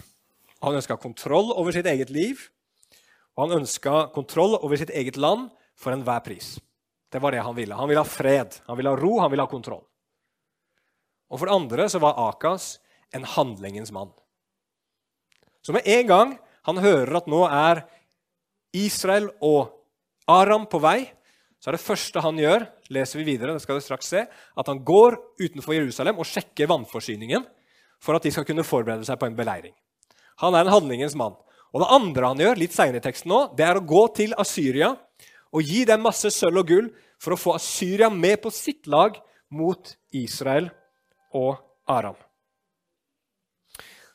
Han 0.65 0.75
ønska 0.75 0.97
kontroll 0.99 1.53
over 1.55 1.75
sitt 1.75 1.87
eget 1.87 2.11
liv, 2.11 2.49
og 3.37 3.47
han 3.47 3.61
ønska 3.61 4.09
kontroll 4.15 4.57
over 4.59 4.79
sitt 4.81 4.91
eget 4.91 5.19
land 5.21 5.53
for 5.79 5.95
enhver 5.95 6.23
pris. 6.27 6.57
Det 7.13 7.21
var 7.23 7.31
det 7.31 7.45
han 7.47 7.55
ville. 7.55 7.77
Han 7.79 7.87
ville 7.91 8.03
ha 8.03 8.09
fred, 8.09 8.59
han 8.67 8.79
ville 8.79 8.91
ha 8.91 8.99
ro, 8.99 9.19
han 9.23 9.31
ville 9.31 9.45
ha 9.47 9.51
kontroll. 9.51 9.85
Og 11.31 11.39
For 11.39 11.47
det 11.47 11.55
andre 11.55 11.87
så 11.91 12.01
var 12.03 12.19
Akas 12.29 12.79
en 13.15 13.27
handlingens 13.27 13.93
mann. 13.95 14.11
Så 15.65 15.73
med 15.73 15.87
en 15.89 16.07
gang 16.07 16.35
han 16.69 16.81
hører 16.81 17.21
at 17.21 17.29
nå 17.31 17.43
er 17.49 17.85
Israel 18.77 19.31
og 19.45 19.73
Aram 20.29 20.67
på 20.69 20.81
vei, 20.83 21.05
så 21.61 21.71
er 21.71 21.79
det 21.79 21.85
første 21.85 22.21
han 22.21 22.37
gjør, 22.37 22.67
leser 22.93 23.21
vi 23.21 23.31
videre, 23.31 23.55
det 23.57 23.65
skal 23.65 23.79
du 23.81 23.85
straks 23.85 24.11
se, 24.13 24.25
at 24.29 24.69
han 24.69 24.83
går 24.85 25.17
utenfor 25.41 25.77
Jerusalem 25.77 26.21
og 26.21 26.29
sjekker 26.29 26.69
vannforsyningen 26.69 27.47
for 28.05 28.17
at 28.17 28.27
de 28.27 28.33
skal 28.35 28.45
kunne 28.49 28.67
forberede 28.67 29.07
seg 29.09 29.17
på 29.21 29.31
en 29.31 29.39
beleiring. 29.39 29.73
Han 30.43 30.57
er 30.57 30.67
en 30.67 30.75
handlingens 30.75 31.17
mann. 31.17 31.37
Og 31.75 31.81
Det 31.83 31.91
andre 31.91 32.29
han 32.31 32.43
gjør, 32.43 32.61
litt 32.61 32.75
senere 32.75 33.01
i 33.01 33.05
teksten 33.05 33.33
nå, 33.33 33.41
det 33.57 33.65
er 33.67 33.81
å 33.81 33.87
gå 33.89 34.05
til 34.15 34.37
Asyria 34.39 34.93
og 35.55 35.65
gi 35.65 35.83
dem 35.89 36.05
masse 36.07 36.31
sølv 36.31 36.63
og 36.63 36.69
gull 36.69 36.93
for 37.23 37.35
å 37.35 37.41
få 37.41 37.57
Asyria 37.57 38.11
med 38.13 38.43
på 38.45 38.53
sitt 38.55 38.87
lag 38.91 39.17
mot 39.51 39.97
Israel 40.15 40.69
og 41.35 41.57
Aram. 41.91 42.19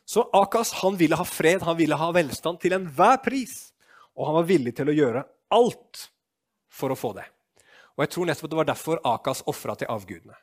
Så 0.09 0.23
Akas 0.33 0.71
han 0.81 0.95
ville 0.97 1.15
ha 1.15 1.25
fred, 1.25 1.61
han 1.61 1.77
ville 1.77 1.97
ha 1.97 2.07
velstand 2.15 2.57
til 2.63 2.73
enhver 2.73 3.19
pris. 3.21 3.69
Og 4.17 4.25
han 4.25 4.39
var 4.39 4.47
villig 4.49 4.73
til 4.79 4.89
å 4.89 4.95
gjøre 4.95 5.21
alt 5.53 6.07
for 6.73 6.89
å 6.89 6.97
få 6.97 7.11
det. 7.19 7.27
Og 7.93 8.01
jeg 8.01 8.13
tror 8.15 8.29
nettopp 8.29 8.49
det 8.49 8.57
var 8.57 8.69
derfor 8.71 9.01
Akas 9.05 9.43
ofra 9.51 9.75
til 9.77 9.91
avgudene. 9.93 10.33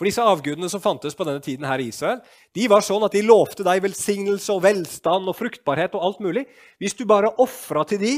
For 0.00 0.08
disse 0.08 0.24
avgudene 0.24 0.70
som 0.72 0.80
fantes 0.80 1.12
på 1.18 1.26
denne 1.28 1.44
tiden 1.44 1.68
her 1.68 1.82
i 1.84 1.90
Israel, 1.92 2.22
de 2.56 2.64
var 2.72 2.80
sånn 2.86 3.04
at 3.04 3.12
de 3.12 3.20
lovte 3.26 3.66
deg 3.66 3.82
velsignelse 3.84 4.48
og 4.54 4.62
velstand 4.64 5.28
og 5.28 5.36
fruktbarhet 5.36 5.92
og 5.98 6.06
alt 6.08 6.24
mulig. 6.24 6.46
Hvis 6.80 6.96
du 6.96 7.04
bare 7.04 7.34
ofra 7.44 7.84
til 7.90 8.00
de, 8.00 8.14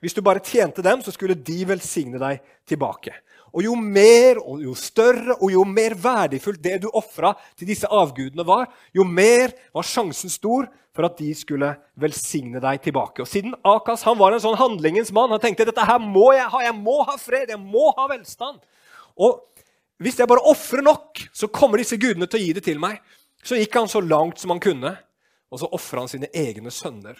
hvis 0.00 0.16
du 0.16 0.22
bare 0.24 0.44
tjente 0.44 0.84
dem, 0.84 1.00
så 1.02 1.12
skulle 1.14 1.38
de 1.38 1.62
velsigne 1.68 2.20
deg 2.20 2.42
tilbake. 2.68 3.14
Og 3.56 3.64
jo 3.64 3.76
mer 3.78 4.36
og 4.42 4.60
jo 4.60 4.74
større 4.76 5.38
og 5.38 5.48
jo 5.52 5.62
mer 5.64 5.94
verdifullt 5.96 6.60
det 6.60 6.82
du 6.82 6.90
ofra 6.92 7.32
til 7.56 7.70
disse 7.70 7.88
avgudene 7.88 8.44
var, 8.44 8.66
jo 8.92 9.06
mer 9.08 9.54
var 9.72 9.86
sjansen 9.86 10.32
stor 10.32 10.68
for 10.96 11.08
at 11.08 11.16
de 11.20 11.30
skulle 11.36 11.70
velsigne 12.00 12.60
deg 12.60 12.82
tilbake. 12.84 13.24
Og 13.24 13.30
Siden 13.30 13.56
Akas 13.64 14.04
han 14.08 14.18
var 14.20 14.36
en 14.36 14.42
sånn 14.44 14.58
handlingens 14.60 15.12
mann, 15.16 15.32
han 15.32 15.40
tenkte 15.40 15.68
dette 15.68 15.88
her 15.88 16.00
må 16.02 16.30
jeg 16.36 16.48
ha. 16.52 16.62
Jeg 16.66 16.76
må 16.76 16.98
ha 17.08 17.16
fred, 17.20 17.52
jeg 17.52 17.60
må 17.60 17.90
ha 17.96 18.08
velstand. 18.12 18.60
Og 19.16 19.40
hvis 20.02 20.20
jeg 20.20 20.28
bare 20.28 20.44
ofrer 20.44 20.84
nok, 20.84 21.24
så 21.32 21.48
kommer 21.48 21.80
disse 21.80 21.96
gudene 22.00 22.28
til 22.28 22.40
å 22.40 22.44
gi 22.44 22.54
det 22.56 22.64
til 22.66 22.80
meg. 22.82 23.00
Så 23.40 23.56
gikk 23.56 23.76
han 23.78 23.88
så 23.88 24.02
langt 24.04 24.40
som 24.42 24.52
han 24.52 24.60
kunne, 24.60 24.92
og 25.48 25.60
så 25.62 25.68
ofra 25.72 26.02
han 26.02 26.10
sine 26.12 26.28
egne 26.36 26.72
sønner 26.74 27.16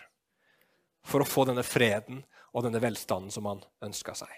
for 1.07 1.23
å 1.23 1.29
få 1.29 1.47
denne 1.49 1.65
freden 1.65 2.25
og 2.57 2.65
denne 2.65 2.81
velstanden 2.81 3.33
som 3.33 3.49
han 3.51 3.61
ønska 3.85 4.15
seg. 4.17 4.33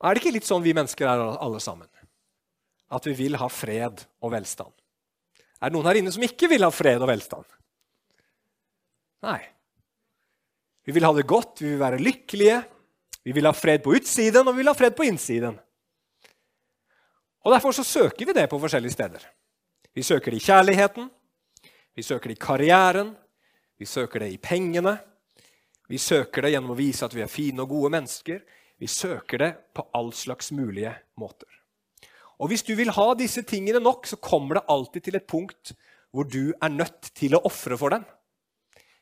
Er 0.00 0.14
det 0.14 0.22
ikke 0.22 0.34
litt 0.36 0.48
sånn 0.48 0.64
vi 0.64 0.74
mennesker 0.76 1.08
er 1.08 1.22
alle 1.34 1.60
sammen? 1.60 1.88
At 2.92 3.04
vi 3.08 3.12
vil 3.18 3.36
ha 3.40 3.48
fred 3.52 4.00
og 4.24 4.32
velstand? 4.32 4.72
Er 5.60 5.68
det 5.68 5.76
noen 5.76 5.88
her 5.88 6.00
inne 6.00 6.12
som 6.14 6.24
ikke 6.24 6.48
vil 6.52 6.64
ha 6.64 6.72
fred 6.72 7.02
og 7.02 7.10
velstand? 7.10 7.46
Nei. 9.26 9.40
Vi 10.86 10.94
vil 10.94 11.04
ha 11.04 11.12
det 11.16 11.26
godt, 11.28 11.64
vi 11.64 11.72
vil 11.72 11.80
være 11.80 12.00
lykkelige. 12.00 12.60
Vi 13.26 13.34
vil 13.34 13.48
ha 13.48 13.52
fred 13.56 13.82
på 13.82 13.96
utsiden, 13.96 14.46
og 14.46 14.54
vi 14.54 14.62
vil 14.62 14.70
ha 14.70 14.76
fred 14.78 14.94
på 14.96 15.08
innsiden. 15.08 15.56
Og 17.42 17.52
Derfor 17.52 17.74
så 17.74 17.84
søker 17.86 18.26
vi 18.26 18.34
det 18.36 18.46
på 18.50 18.58
forskjellige 18.62 18.94
steder. 18.94 19.24
Vi 19.96 20.04
søker 20.06 20.30
det 20.30 20.38
i 20.42 20.46
kjærligheten, 20.46 21.08
vi 21.96 22.04
søker 22.04 22.30
det 22.30 22.36
i 22.36 22.44
karrieren, 22.44 23.14
Vi 23.78 23.86
søker 23.86 24.24
det 24.24 24.30
i 24.32 24.40
pengene. 24.40 24.96
Vi 25.88 25.98
søker 25.98 26.42
det 26.42 26.54
gjennom 26.54 26.72
å 26.74 26.78
vise 26.78 27.06
at 27.06 27.14
vi 27.14 27.22
er 27.22 27.30
fine 27.30 27.62
og 27.62 27.70
gode 27.70 27.92
mennesker. 27.94 28.40
Vi 28.80 28.88
søker 28.90 29.42
det 29.42 29.50
på 29.76 29.86
all 29.96 30.10
slags 30.16 30.50
mulige 30.52 30.94
måter. 31.20 31.48
Og 32.38 32.50
Hvis 32.50 32.66
du 32.66 32.74
vil 32.76 32.92
ha 32.92 33.06
disse 33.16 33.42
tingene 33.48 33.80
nok, 33.80 34.06
så 34.06 34.16
kommer 34.20 34.58
det 34.58 34.68
alltid 34.68 35.04
til 35.04 35.16
et 35.16 35.28
punkt 35.28 35.72
hvor 36.12 36.28
du 36.28 36.52
er 36.52 36.72
nødt 36.72 37.10
til 37.16 37.36
å 37.36 37.42
ofre 37.48 37.76
for 37.80 37.92
dem. 37.92 38.04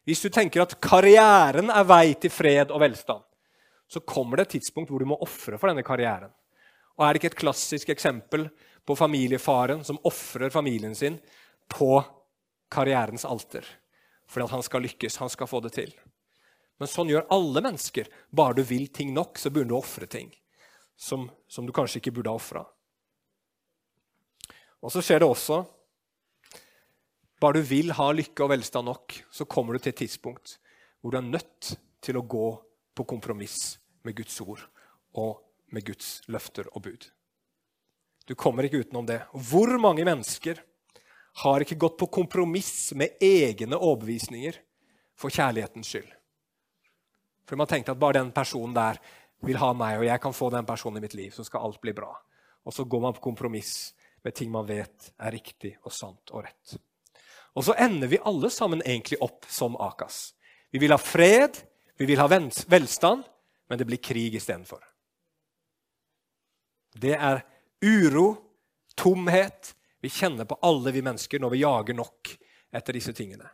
Hvis 0.05 0.23
du 0.23 0.29
tenker 0.29 0.63
at 0.63 0.77
karrieren 0.83 1.71
er 1.73 1.87
vei 1.89 2.15
til 2.21 2.31
fred 2.31 2.71
og 2.71 2.83
velstand, 2.83 3.23
så 3.89 4.03
kommer 4.05 4.37
det 4.37 4.47
et 4.47 4.57
tidspunkt 4.59 4.91
hvor 4.91 5.03
du 5.03 5.09
må 5.09 5.19
ofre 5.23 5.59
for 5.59 5.71
denne 5.71 5.85
karrieren. 5.87 6.33
Og 6.99 7.05
Er 7.05 7.13
det 7.13 7.23
ikke 7.23 7.33
et 7.33 7.43
klassisk 7.43 7.91
eksempel 7.95 8.49
på 8.87 8.97
familiefaren 8.99 9.83
som 9.85 9.99
ofrer 10.05 10.53
familien 10.55 10.95
sin 10.95 11.19
på 11.71 12.03
karrierens 12.71 13.25
alter? 13.25 13.65
Fordi 14.31 14.47
at 14.49 14.55
han 14.57 14.65
skal 14.65 14.85
lykkes, 14.87 15.21
han 15.21 15.33
skal 15.33 15.51
få 15.51 15.61
det 15.65 15.75
til. 15.77 15.93
Men 16.81 16.91
sånn 16.91 17.11
gjør 17.13 17.29
alle 17.35 17.63
mennesker. 17.65 18.09
Bare 18.35 18.59
du 18.59 18.65
vil 18.67 18.89
ting 18.95 19.13
nok, 19.15 19.39
så 19.39 19.53
begynner 19.53 19.75
du 19.75 19.79
å 19.79 19.85
ofre 19.85 20.09
ting 20.11 20.33
som, 20.97 21.29
som, 21.49 21.67
du 21.67 21.73
kanskje 21.75 22.01
ikke 22.01 22.15
burde 22.17 22.33
ha 22.33 22.39
ofra. 22.39 22.65
Og 24.85 24.93
så 24.93 25.03
skjer 25.03 25.25
det 25.25 25.31
også 25.31 25.65
Bare 27.43 27.59
du 27.59 27.67
vil 27.67 27.91
ha 27.93 28.05
lykke 28.15 28.45
og 28.45 28.53
velstand 28.55 28.87
nok, 28.89 29.15
så 29.29 29.45
kommer 29.45 29.75
du 29.75 29.83
til 29.83 29.91
et 29.91 29.99
tidspunkt 30.05 30.55
hvor 31.03 31.13
du 31.13 31.19
er 31.19 31.27
nødt 31.27 31.75
til 32.01 32.17
å 32.17 32.23
gå 32.25 32.47
på 32.97 33.05
kompromiss 33.11 33.75
med 34.07 34.17
Guds 34.17 34.39
ord 34.41 34.63
og 35.21 35.43
med 35.75 35.85
Guds 35.85 36.23
løfter 36.33 36.71
og 36.71 36.87
bud. 36.87 37.05
Du 38.25 38.33
kommer 38.39 38.65
ikke 38.65 38.81
utenom 38.87 39.05
det. 39.11 39.19
Hvor 39.35 39.75
mange 39.83 40.07
mennesker 40.07 40.63
har 41.43 41.65
ikke 41.65 41.79
gått 41.81 41.97
på 41.99 42.11
kompromiss 42.21 42.93
med 42.95 43.17
egne 43.23 43.79
overbevisninger 43.79 44.61
for 45.19 45.35
kjærlighetens 45.35 45.91
skyld? 45.91 46.13
For 47.45 47.61
man 47.61 47.69
tenkte 47.69 47.93
at 47.93 48.01
bare 48.01 48.21
den 48.21 48.33
personen 48.35 48.77
der 48.77 49.01
vil 49.45 49.59
ha 49.61 49.73
meg, 49.77 49.99
og 49.99 50.07
jeg 50.07 50.23
kan 50.23 50.37
få 50.37 50.49
den 50.55 50.67
personen 50.67 50.99
i 51.01 51.05
mitt 51.05 51.17
liv, 51.19 51.35
så 51.35 51.45
skal 51.45 51.67
alt 51.67 51.81
bli 51.83 51.93
bra. 51.97 52.13
Og 52.65 52.73
så 52.73 52.87
går 52.89 53.03
man 53.03 53.17
på 53.17 53.27
kompromiss 53.27 53.93
med 54.25 54.35
ting 54.35 54.51
man 54.51 54.67
vet 54.69 55.11
er 55.21 55.35
riktig 55.35 55.75
og 55.85 55.93
sant 55.93 56.33
og 56.33 56.47
rett. 56.47 56.77
Og 57.55 57.67
så 57.67 57.77
ender 57.79 58.11
vi 58.11 58.23
alle 58.25 58.51
sammen 58.51 58.83
egentlig 58.83 59.21
opp 59.23 59.45
som 59.53 59.77
Akas. 59.77 60.33
Vi 60.73 60.81
vil 60.83 60.95
ha 60.95 60.99
fred, 60.99 61.61
vi 62.01 62.09
vil 62.09 62.19
ha 62.19 62.27
velstand, 62.27 63.23
men 63.69 63.79
det 63.79 63.87
blir 63.87 64.03
krig 64.03 64.35
istedenfor. 64.35 64.81
Det 66.95 67.15
er 67.15 67.43
uro, 67.85 68.35
tomhet. 68.97 69.75
Vi 70.05 70.13
kjenner 70.13 70.45
på 70.45 70.59
alle 70.61 70.93
vi 70.93 71.01
mennesker 71.01 71.41
når 71.41 71.55
vi 71.55 71.63
jager 71.63 71.97
nok 71.97 72.35
etter 72.77 72.97
disse 72.99 73.15
tingene. 73.17 73.47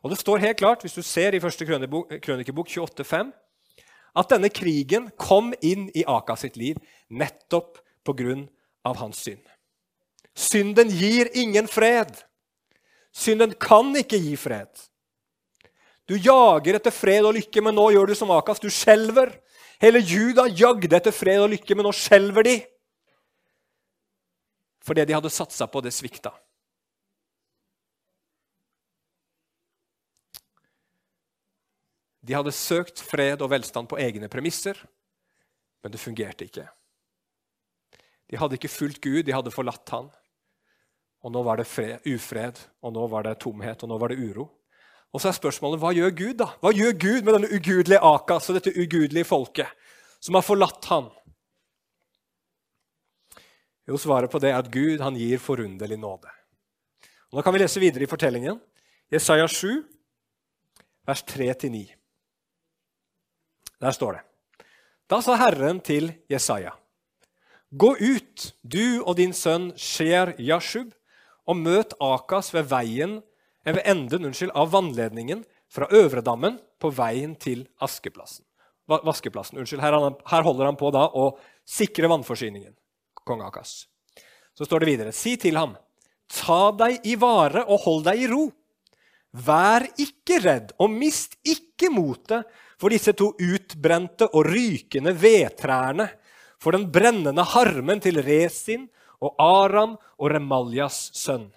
Og 0.00 0.08
Det 0.10 0.16
står 0.20 0.40
helt 0.40 0.58
klart, 0.58 0.80
hvis 0.80 0.96
du 0.96 1.02
ser 1.04 1.34
i 1.36 1.40
1. 1.42 1.66
krønikebok 2.24 2.70
28,5, 2.72 3.32
at 4.16 4.30
denne 4.32 4.48
krigen 4.48 5.10
kom 5.20 5.52
inn 5.60 5.90
i 5.92 6.06
Aka 6.08 6.38
sitt 6.40 6.56
liv 6.56 6.78
nettopp 7.12 7.82
pga. 8.06 8.46
hans 8.96 9.18
synd. 9.18 9.44
Synden 10.32 10.88
gir 10.88 11.28
ingen 11.34 11.68
fred. 11.68 12.16
Synden 13.12 13.52
kan 13.60 13.92
ikke 13.96 14.16
gi 14.16 14.36
fred. 14.36 14.70
Du 16.08 16.16
jager 16.16 16.78
etter 16.78 16.94
fred 16.94 17.24
og 17.26 17.34
lykke, 17.34 17.60
men 17.60 17.74
nå 17.74 17.90
gjør 17.92 18.06
du 18.06 18.14
som 18.14 18.30
Akas. 18.30 18.60
Du 18.60 18.70
skjelver. 18.70 19.34
Hele 19.82 20.00
Juda 20.00 20.46
jagde 20.46 20.96
etter 20.96 21.12
fred 21.12 21.42
og 21.42 21.50
lykke, 21.50 21.74
men 21.74 21.84
nå 21.84 21.92
skjelver 21.92 22.46
de. 22.46 22.56
For 24.86 24.94
det 24.94 25.08
de 25.08 25.16
hadde 25.16 25.32
satsa 25.34 25.66
på, 25.66 25.82
det 25.82 25.94
svikta. 25.94 26.30
De 32.26 32.34
hadde 32.34 32.54
søkt 32.54 33.02
fred 33.02 33.42
og 33.42 33.50
velstand 33.52 33.86
på 33.90 33.98
egne 34.02 34.30
premisser, 34.30 34.78
men 35.82 35.92
det 35.94 36.02
fungerte 36.02 36.46
ikke. 36.46 36.66
De 38.26 38.38
hadde 38.38 38.58
ikke 38.58 38.70
fulgt 38.70 39.02
Gud, 39.02 39.22
de 39.26 39.34
hadde 39.34 39.54
forlatt 39.54 39.90
han. 39.94 40.08
Og 41.22 41.34
nå 41.34 41.42
var 41.46 41.60
det 41.60 41.68
fred, 41.70 42.02
ufred, 42.06 42.58
og 42.82 42.94
nå 42.94 43.06
var 43.10 43.26
det 43.26 43.36
tomhet, 43.42 43.82
og 43.82 43.90
nå 43.90 43.98
var 44.02 44.10
det 44.10 44.18
uro. 44.18 44.48
Og 45.14 45.22
så 45.22 45.30
er 45.30 45.38
spørsmålet 45.38 45.80
hva 45.82 45.92
gjør 45.94 46.14
Gud 46.18 46.40
da? 46.42 46.50
Hva 46.62 46.72
gjør 46.74 46.96
Gud 46.98 47.26
med 47.26 47.36
denne 47.36 47.50
ugudelige 47.54 48.02
Akas 48.04 48.50
og 48.50 48.58
dette 48.58 48.74
ugudelige 48.74 49.26
folket 49.26 49.70
som 50.18 50.36
har 50.36 50.44
forlatt 50.46 50.90
han? 50.90 51.08
Jo, 53.86 53.98
Svaret 53.98 54.32
på 54.32 54.40
det 54.42 54.50
er 54.50 54.58
at 54.58 54.70
Gud 54.72 55.02
han 55.02 55.16
gir 55.18 55.38
forunderlig 55.38 55.98
nåde. 56.00 56.30
Og 57.30 57.38
nå 57.38 57.44
kan 57.46 57.54
vi 57.54 57.62
lese 57.62 57.82
videre 57.82 58.06
i 58.06 58.10
fortellingen. 58.10 58.58
Jesaja 59.12 59.46
7, 59.46 59.84
vers 61.06 61.22
3-9. 61.28 61.84
Der 63.80 63.94
står 63.94 64.18
det. 64.18 64.22
Da 65.06 65.20
sa 65.22 65.36
Herren 65.38 65.78
til 65.80 66.10
Jesaja.: 66.30 66.72
Gå 67.70 67.92
ut, 68.00 68.54
du 68.62 69.02
og 69.04 69.16
din 69.20 69.34
sønn 69.34 69.70
Sher 69.78 70.34
Yashub, 70.38 70.90
og 71.46 71.58
møt 71.60 71.94
Akas 72.02 72.50
ved, 72.54 72.66
veien, 72.70 73.20
eh, 73.64 73.74
ved 73.74 73.82
enden 73.86 74.26
unnskyld, 74.26 74.50
av 74.54 74.72
vannledningen 74.72 75.44
fra 75.68 75.86
Øvredammen 75.90 76.58
på 76.80 76.90
veien 76.90 77.36
til 77.36 77.68
askeplassen. 77.80 78.44
vaskeplassen. 78.88 79.58
Unnskyld, 79.58 79.80
her, 79.80 80.42
holder 80.42 80.64
han 80.64 80.76
på 80.76 80.92
da 80.94 81.08
å 81.10 81.38
sikre 81.66 82.06
vannforsyningen. 82.06 82.74
Kong 83.26 83.42
Akas. 83.42 83.84
Så 84.54 84.64
står 84.64 84.80
det 84.80 84.90
videre. 84.92 85.12
Si 85.12 85.34
til 85.40 85.58
ham, 85.58 85.74
ta 86.30 86.70
deg 86.78 87.04
i 87.06 87.16
vare 87.20 87.66
og 87.66 87.82
hold 87.84 88.06
deg 88.06 88.22
i 88.22 88.30
ro. 88.30 88.46
Vær 89.36 89.84
ikke 90.00 90.38
redd, 90.40 90.72
og 90.80 90.94
mist 90.94 91.36
ikke 91.44 91.90
motet 91.92 92.46
for 92.80 92.92
disse 92.92 93.12
to 93.16 93.32
utbrente 93.34 94.28
og 94.32 94.48
rykende 94.48 95.12
vedtrærne, 95.16 96.08
for 96.56 96.72
den 96.72 96.86
brennende 96.92 97.44
harmen 97.44 98.00
til 98.00 98.22
Resin 98.24 98.86
og 99.20 99.34
Aram 99.42 99.96
og 100.16 100.30
Remaljas 100.32 101.10
sønn. 101.16 101.50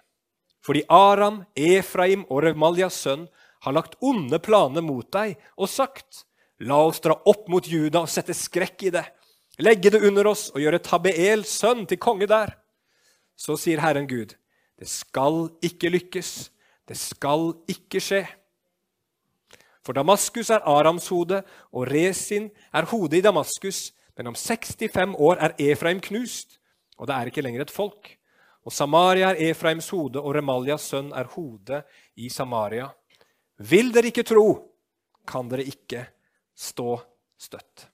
Fordi 0.59 0.83
Aram, 0.91 1.45
Efraim 1.55 2.25
og 2.27 2.43
Remaljas 2.43 2.97
sønn 3.05 3.29
har 3.63 3.75
lagt 3.75 3.95
onde 4.03 4.41
planer 4.43 4.83
mot 4.83 5.07
deg 5.11 5.38
og 5.55 5.71
sagt:" 5.71 6.25
La 6.59 6.75
oss 6.83 6.99
dra 6.99 7.15
opp 7.15 7.47
mot 7.47 7.63
Juda 7.63 8.01
og 8.03 8.11
sette 8.11 8.35
skrekk 8.35 8.83
i 8.83 8.91
det, 8.91 9.05
legge 9.59 9.91
det 9.91 10.01
under 10.07 10.31
oss 10.31 10.49
og 10.53 10.61
gjøre 10.63 10.81
Tabeels 10.83 11.51
sønn 11.61 11.85
til 11.89 11.99
konge 12.01 12.27
der. 12.29 12.55
Så 13.39 13.55
sier 13.59 13.81
Herren 13.83 14.07
Gud, 14.07 14.35
det 14.79 14.87
skal 14.87 15.49
ikke 15.63 15.91
lykkes, 15.91 16.49
det 16.87 16.97
skal 16.99 17.53
ikke 17.71 18.01
skje. 18.03 18.23
For 19.85 19.95
Damaskus 19.95 20.51
er 20.53 20.65
Arams 20.67 21.07
hode, 21.11 21.41
og 21.71 21.87
Resin 21.89 22.49
er 22.73 22.87
hodet 22.91 23.19
i 23.19 23.25
Damaskus. 23.25 23.89
Men 24.19 24.33
om 24.33 24.35
65 24.35 25.15
år 25.15 25.39
er 25.39 25.55
Efraim 25.71 26.01
knust, 26.03 26.57
og 26.99 27.07
det 27.07 27.15
er 27.15 27.29
ikke 27.31 27.43
lenger 27.45 27.63
et 27.63 27.71
folk. 27.71 28.09
Og 28.67 28.73
Samaria 28.75 29.31
er 29.31 29.51
Efraims 29.51 29.87
hode, 29.89 30.19
og 30.19 30.35
Remalias 30.35 30.89
sønn 30.91 31.13
er 31.15 31.29
hodet 31.31 31.85
i 32.19 32.27
Samaria. 32.29 32.89
Vil 33.57 33.93
dere 33.95 34.11
ikke 34.11 34.27
tro, 34.27 34.49
kan 35.27 35.47
dere 35.49 35.65
ikke 35.67 36.03
stå 36.55 36.97
støtt. 37.39 37.87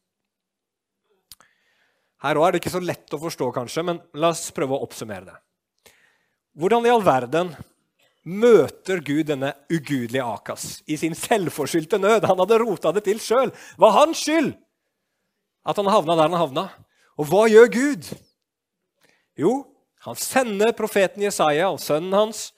Her 2.26 2.40
òg 2.42 2.48
er 2.48 2.56
det 2.56 2.64
ikke 2.64 2.74
så 2.74 2.82
lett 2.82 3.14
å 3.14 3.22
forstå, 3.22 3.52
kanskje, 3.54 3.84
men 3.86 4.02
la 4.18 4.32
oss 4.34 4.48
prøve 4.56 4.74
å 4.74 4.86
oppsummere 4.88 5.28
det. 5.28 5.38
Hvordan 6.58 6.88
i 6.88 6.94
all 6.94 7.04
verden 7.06 7.52
møter 8.26 9.04
Gud 9.06 9.28
denne 9.30 9.52
ugudelige 9.70 10.26
Akas 10.26 10.80
i 10.90 10.98
sin 10.98 11.14
selvforskyldte 11.18 12.00
nød. 12.02 12.26
Han 12.26 12.42
hadde 12.42 12.58
rota 12.64 12.92
det 12.96 13.06
til 13.06 13.22
sjøl. 13.22 13.54
Var 13.78 13.94
hans 13.94 14.24
skyld 14.26 14.56
at 15.66 15.78
han 15.78 15.90
havna 15.90 16.18
der 16.18 16.30
han 16.30 16.42
havna. 16.42 16.66
Og 17.22 17.30
hva 17.30 17.46
gjør 17.50 17.70
Gud? 17.74 18.10
Jo, 19.38 19.54
han 20.06 20.18
sender 20.20 20.74
profeten 20.78 21.24
Jesaja 21.24 21.70
og 21.70 21.80
sønnen 21.84 22.14
hans, 22.18 22.50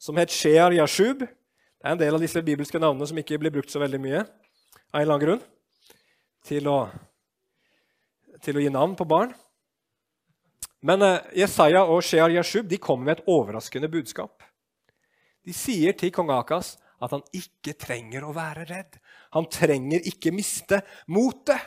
som 0.00 0.16
het 0.20 0.32
Shear 0.32 0.72
Yashub. 0.74 1.22
Det 1.22 1.86
er 1.86 1.94
en 1.94 2.00
del 2.00 2.16
av 2.16 2.24
disse 2.24 2.40
bibelske 2.44 2.80
navnene 2.80 3.08
som 3.08 3.20
ikke 3.20 3.38
blir 3.40 3.52
brukt 3.54 3.72
så 3.72 3.80
veldig 3.82 4.00
mye. 4.00 4.24
av 4.90 4.98
en 4.98 5.04
eller 5.04 5.14
annen 5.14 5.26
grunn, 5.26 5.42
til 6.44 6.66
å, 6.66 6.88
til 8.44 8.58
å 8.58 8.64
gi 8.64 8.72
navn 8.72 8.96
på 8.98 9.06
barn. 9.08 9.32
Men 10.86 11.04
eh, 11.04 11.32
Jesaja 11.42 11.84
og 11.84 12.02
Shear 12.04 12.32
Yashub 12.32 12.68
de 12.68 12.80
kommer 12.80 13.10
med 13.10 13.18
et 13.18 13.30
overraskende 13.30 13.90
budskap. 13.92 14.42
De 15.44 15.52
sier 15.56 15.96
til 15.96 16.12
kong 16.14 16.32
Akas 16.34 16.76
at 17.00 17.14
han 17.14 17.24
ikke 17.36 17.76
trenger 17.80 18.26
å 18.26 18.34
være 18.36 18.66
redd. 18.68 18.98
Han 19.36 19.48
trenger 19.50 20.04
ikke 20.08 20.34
miste 20.34 20.82
motet. 21.08 21.60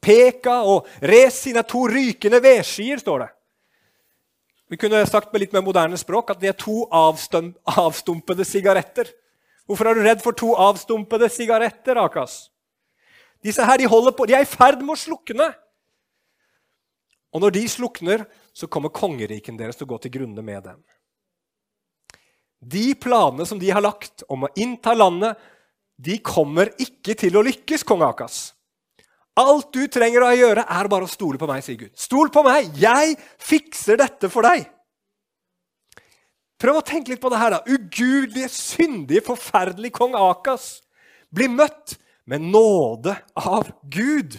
Peka 0.00 0.62
og 0.64 0.86
Resin 1.04 1.58
er 1.60 1.66
to 1.68 1.82
rykende 1.90 2.40
vedskyer, 2.40 3.02
står 3.02 3.24
det. 3.26 3.30
Vi 4.70 4.78
kunne 4.78 5.02
sagt 5.10 5.32
med 5.32 5.42
litt 5.42 5.52
mer 5.52 5.64
moderne 5.66 5.98
språk 5.98 6.30
at 6.32 6.40
de 6.40 6.48
er 6.48 6.56
to 6.56 6.84
avstumpede 6.94 8.46
sigaretter. 8.46 9.10
Hvorfor 9.66 9.90
er 9.90 9.98
du 9.98 10.04
redd 10.06 10.22
for 10.22 10.34
to 10.34 10.54
avstumpede 10.54 11.28
sigaretter, 11.30 11.98
Akas? 11.98 12.48
Disse 13.42 13.64
her, 13.66 13.80
de 13.80 13.88
på, 13.88 14.26
de 14.26 14.36
er 14.36 14.44
i 14.44 14.48
ferd 14.48 14.80
med 14.82 14.94
å 14.94 15.00
slukne. 15.00 15.50
Og 17.30 17.44
når 17.44 17.54
de 17.54 17.64
slukner, 17.70 18.24
så 18.52 18.66
kommer 18.66 18.92
kongeriken 18.94 19.58
deres 19.58 19.78
til 19.78 19.86
å 19.86 19.92
gå 19.92 20.00
til 20.02 20.14
grunne 20.18 20.42
med 20.42 20.64
dem. 20.66 20.80
De 22.60 22.90
planene 23.00 23.46
som 23.48 23.60
de 23.60 23.70
har 23.72 23.84
lagt 23.84 24.24
om 24.28 24.44
å 24.44 24.52
innta 24.60 24.92
landet, 24.96 25.38
de 26.00 26.18
kommer 26.24 26.72
ikke 26.80 27.14
til 27.18 27.38
å 27.38 27.44
lykkes, 27.44 27.84
kong 27.88 28.02
Akas. 28.04 28.50
Alt 29.40 29.70
du 29.72 29.84
trenger 29.88 30.24
å 30.26 30.34
gjøre, 30.34 30.66
er 30.66 30.90
bare 30.90 31.06
å 31.06 31.10
stole 31.10 31.38
på 31.40 31.48
meg, 31.48 31.62
sier 31.64 31.78
Gud. 31.80 31.94
Stol 31.96 32.32
på 32.34 32.42
meg! 32.44 32.68
Jeg 32.80 33.16
fikser 33.40 34.00
dette 34.00 34.28
for 34.32 34.44
deg! 34.48 34.66
Prøv 36.60 36.80
å 36.80 36.84
tenke 36.84 37.14
litt 37.14 37.22
på 37.22 37.30
det 37.32 37.40
her. 37.40 37.56
da. 37.56 37.62
Ugudelige, 37.64 38.50
syndige, 38.52 39.24
forferdelige 39.30 39.96
kong 39.96 40.16
Akas 40.18 40.82
blir 41.32 41.48
møtt 41.52 41.96
med 42.28 42.44
nåde 42.52 43.14
av 43.38 43.70
Gud. 43.88 44.36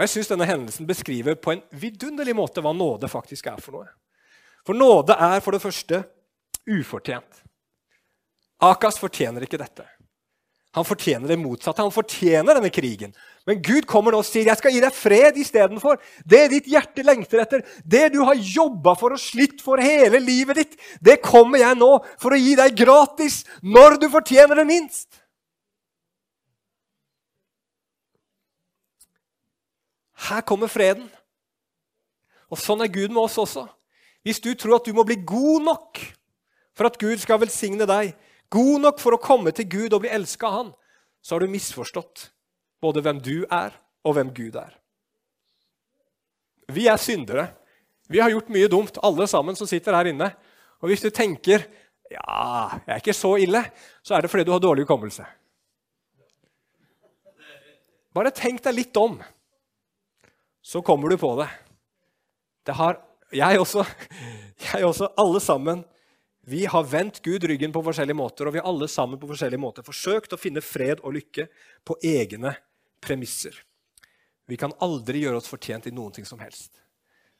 Og 0.00 0.06
Jeg 0.06 0.14
syns 0.14 0.30
denne 0.30 0.46
hendelsen 0.48 0.86
beskriver 0.88 1.34
på 1.36 1.52
en 1.52 1.58
vidunderlig 1.76 2.32
måte 2.32 2.62
hva 2.64 2.70
nåde 2.72 3.08
faktisk 3.12 3.50
er 3.52 3.58
for 3.60 3.76
noe. 3.76 3.90
For 4.64 4.72
nåde 4.72 5.12
er 5.12 5.42
for 5.44 5.52
det 5.52 5.60
første 5.60 5.98
ufortjent. 6.64 7.42
Akas 8.64 8.96
fortjener 8.96 9.44
ikke 9.44 9.60
dette. 9.60 9.84
Han 10.72 10.88
fortjener 10.88 11.28
det 11.28 11.36
motsatte. 11.36 11.84
Han 11.84 11.92
fortjener 11.92 12.56
denne 12.56 12.72
krigen. 12.72 13.12
Men 13.44 13.60
Gud 13.60 13.84
kommer 13.90 14.16
nå 14.16 14.22
og 14.22 14.24
sier, 14.24 14.46
'Jeg 14.46 14.56
skal 14.56 14.72
gi 14.72 14.80
deg 14.80 14.92
fred 14.94 15.36
istedenfor.' 15.36 16.00
Det 16.24 16.48
ditt 16.48 16.72
hjerte 16.72 17.04
lengter 17.04 17.44
etter, 17.44 17.60
det 17.84 18.12
du 18.14 18.24
har 18.24 18.40
jobba 18.40 18.96
for 18.96 19.12
og 19.12 19.20
slitt 19.20 19.60
for 19.60 19.76
hele 19.76 20.16
livet 20.16 20.56
ditt, 20.56 20.76
det 21.02 21.20
kommer 21.20 21.58
jeg 21.58 21.76
nå 21.76 22.00
for 22.16 22.32
å 22.32 22.40
gi 22.40 22.54
deg 22.54 22.72
gratis 22.72 23.44
når 23.62 24.00
du 24.00 24.08
fortjener 24.08 24.56
det 24.56 24.66
minst. 24.66 25.19
Her 30.28 30.44
kommer 30.46 30.70
freden. 30.70 31.06
Og 32.50 32.58
sånn 32.60 32.82
er 32.84 32.92
Gud 32.92 33.12
med 33.14 33.22
oss 33.22 33.38
også. 33.40 33.66
Hvis 34.26 34.42
du 34.42 34.50
tror 34.58 34.80
at 34.80 34.88
du 34.88 34.92
må 34.96 35.04
bli 35.08 35.16
god 35.24 35.64
nok 35.64 36.00
for 36.76 36.90
at 36.90 36.98
Gud 37.00 37.22
skal 37.22 37.40
velsigne 37.40 37.86
deg, 37.88 38.12
god 38.52 38.84
nok 38.84 39.00
for 39.00 39.16
å 39.16 39.22
komme 39.22 39.52
til 39.56 39.68
Gud 39.70 39.94
og 39.94 40.02
bli 40.04 40.12
elska 40.12 40.48
av 40.48 40.56
Han, 40.56 40.70
så 41.22 41.36
har 41.36 41.44
du 41.44 41.52
misforstått 41.52 42.30
både 42.80 43.02
hvem 43.04 43.20
du 43.22 43.34
er, 43.52 43.74
og 44.04 44.16
hvem 44.16 44.30
Gud 44.32 44.56
er. 44.56 44.72
Vi 46.72 46.86
er 46.88 47.00
syndere. 47.00 47.50
Vi 48.08 48.20
har 48.22 48.32
gjort 48.32 48.48
mye 48.52 48.70
dumt, 48.72 48.96
alle 49.04 49.26
sammen 49.28 49.56
som 49.58 49.68
sitter 49.68 49.94
her 49.96 50.08
inne. 50.10 50.30
Og 50.80 50.88
hvis 50.90 51.04
du 51.04 51.10
tenker 51.12 51.66
ja, 52.10 52.80
jeg 52.86 52.94
er 52.94 53.02
ikke 53.02 53.14
så 53.14 53.36
ille, 53.38 53.60
så 54.02 54.16
er 54.16 54.24
det 54.24 54.30
fordi 54.32 54.46
du 54.48 54.54
har 54.54 54.62
dårlig 54.62 54.86
hukommelse. 54.86 55.26
Bare 58.16 58.32
tenk 58.34 58.64
deg 58.64 58.74
litt 58.74 58.96
om, 58.98 59.20
så 60.62 60.82
kommer 60.82 61.08
du 61.08 61.16
på 61.20 61.32
det. 61.40 61.48
Det 62.66 62.76
har 62.76 63.00
jeg 63.32 63.60
også. 63.60 63.84
Jeg 64.70 64.84
også. 64.84 65.08
Alle 65.16 65.40
sammen. 65.40 65.84
Vi 66.44 66.64
har 66.68 66.84
vendt 66.84 67.22
Gud 67.24 67.44
ryggen 67.48 67.72
på 67.72 67.82
forskjellige 67.84 68.16
måter, 68.16 68.48
og 68.48 68.54
vi 68.54 68.60
har 68.60 68.68
alle 68.68 68.88
sammen 68.88 69.20
på 69.20 69.28
forskjellige 69.30 69.60
måter 69.60 69.84
forsøkt 69.86 70.32
å 70.34 70.38
finne 70.40 70.62
fred 70.64 71.02
og 71.04 71.14
lykke 71.16 71.46
på 71.86 71.96
egne 72.04 72.54
premisser. 73.00 73.54
Vi 74.50 74.58
kan 74.58 74.74
aldri 74.82 75.22
gjøre 75.22 75.40
oss 75.40 75.50
fortjent 75.50 75.86
i 75.86 75.94
noen 75.94 76.12
ting 76.16 76.26
som 76.28 76.40
helst. 76.42 76.72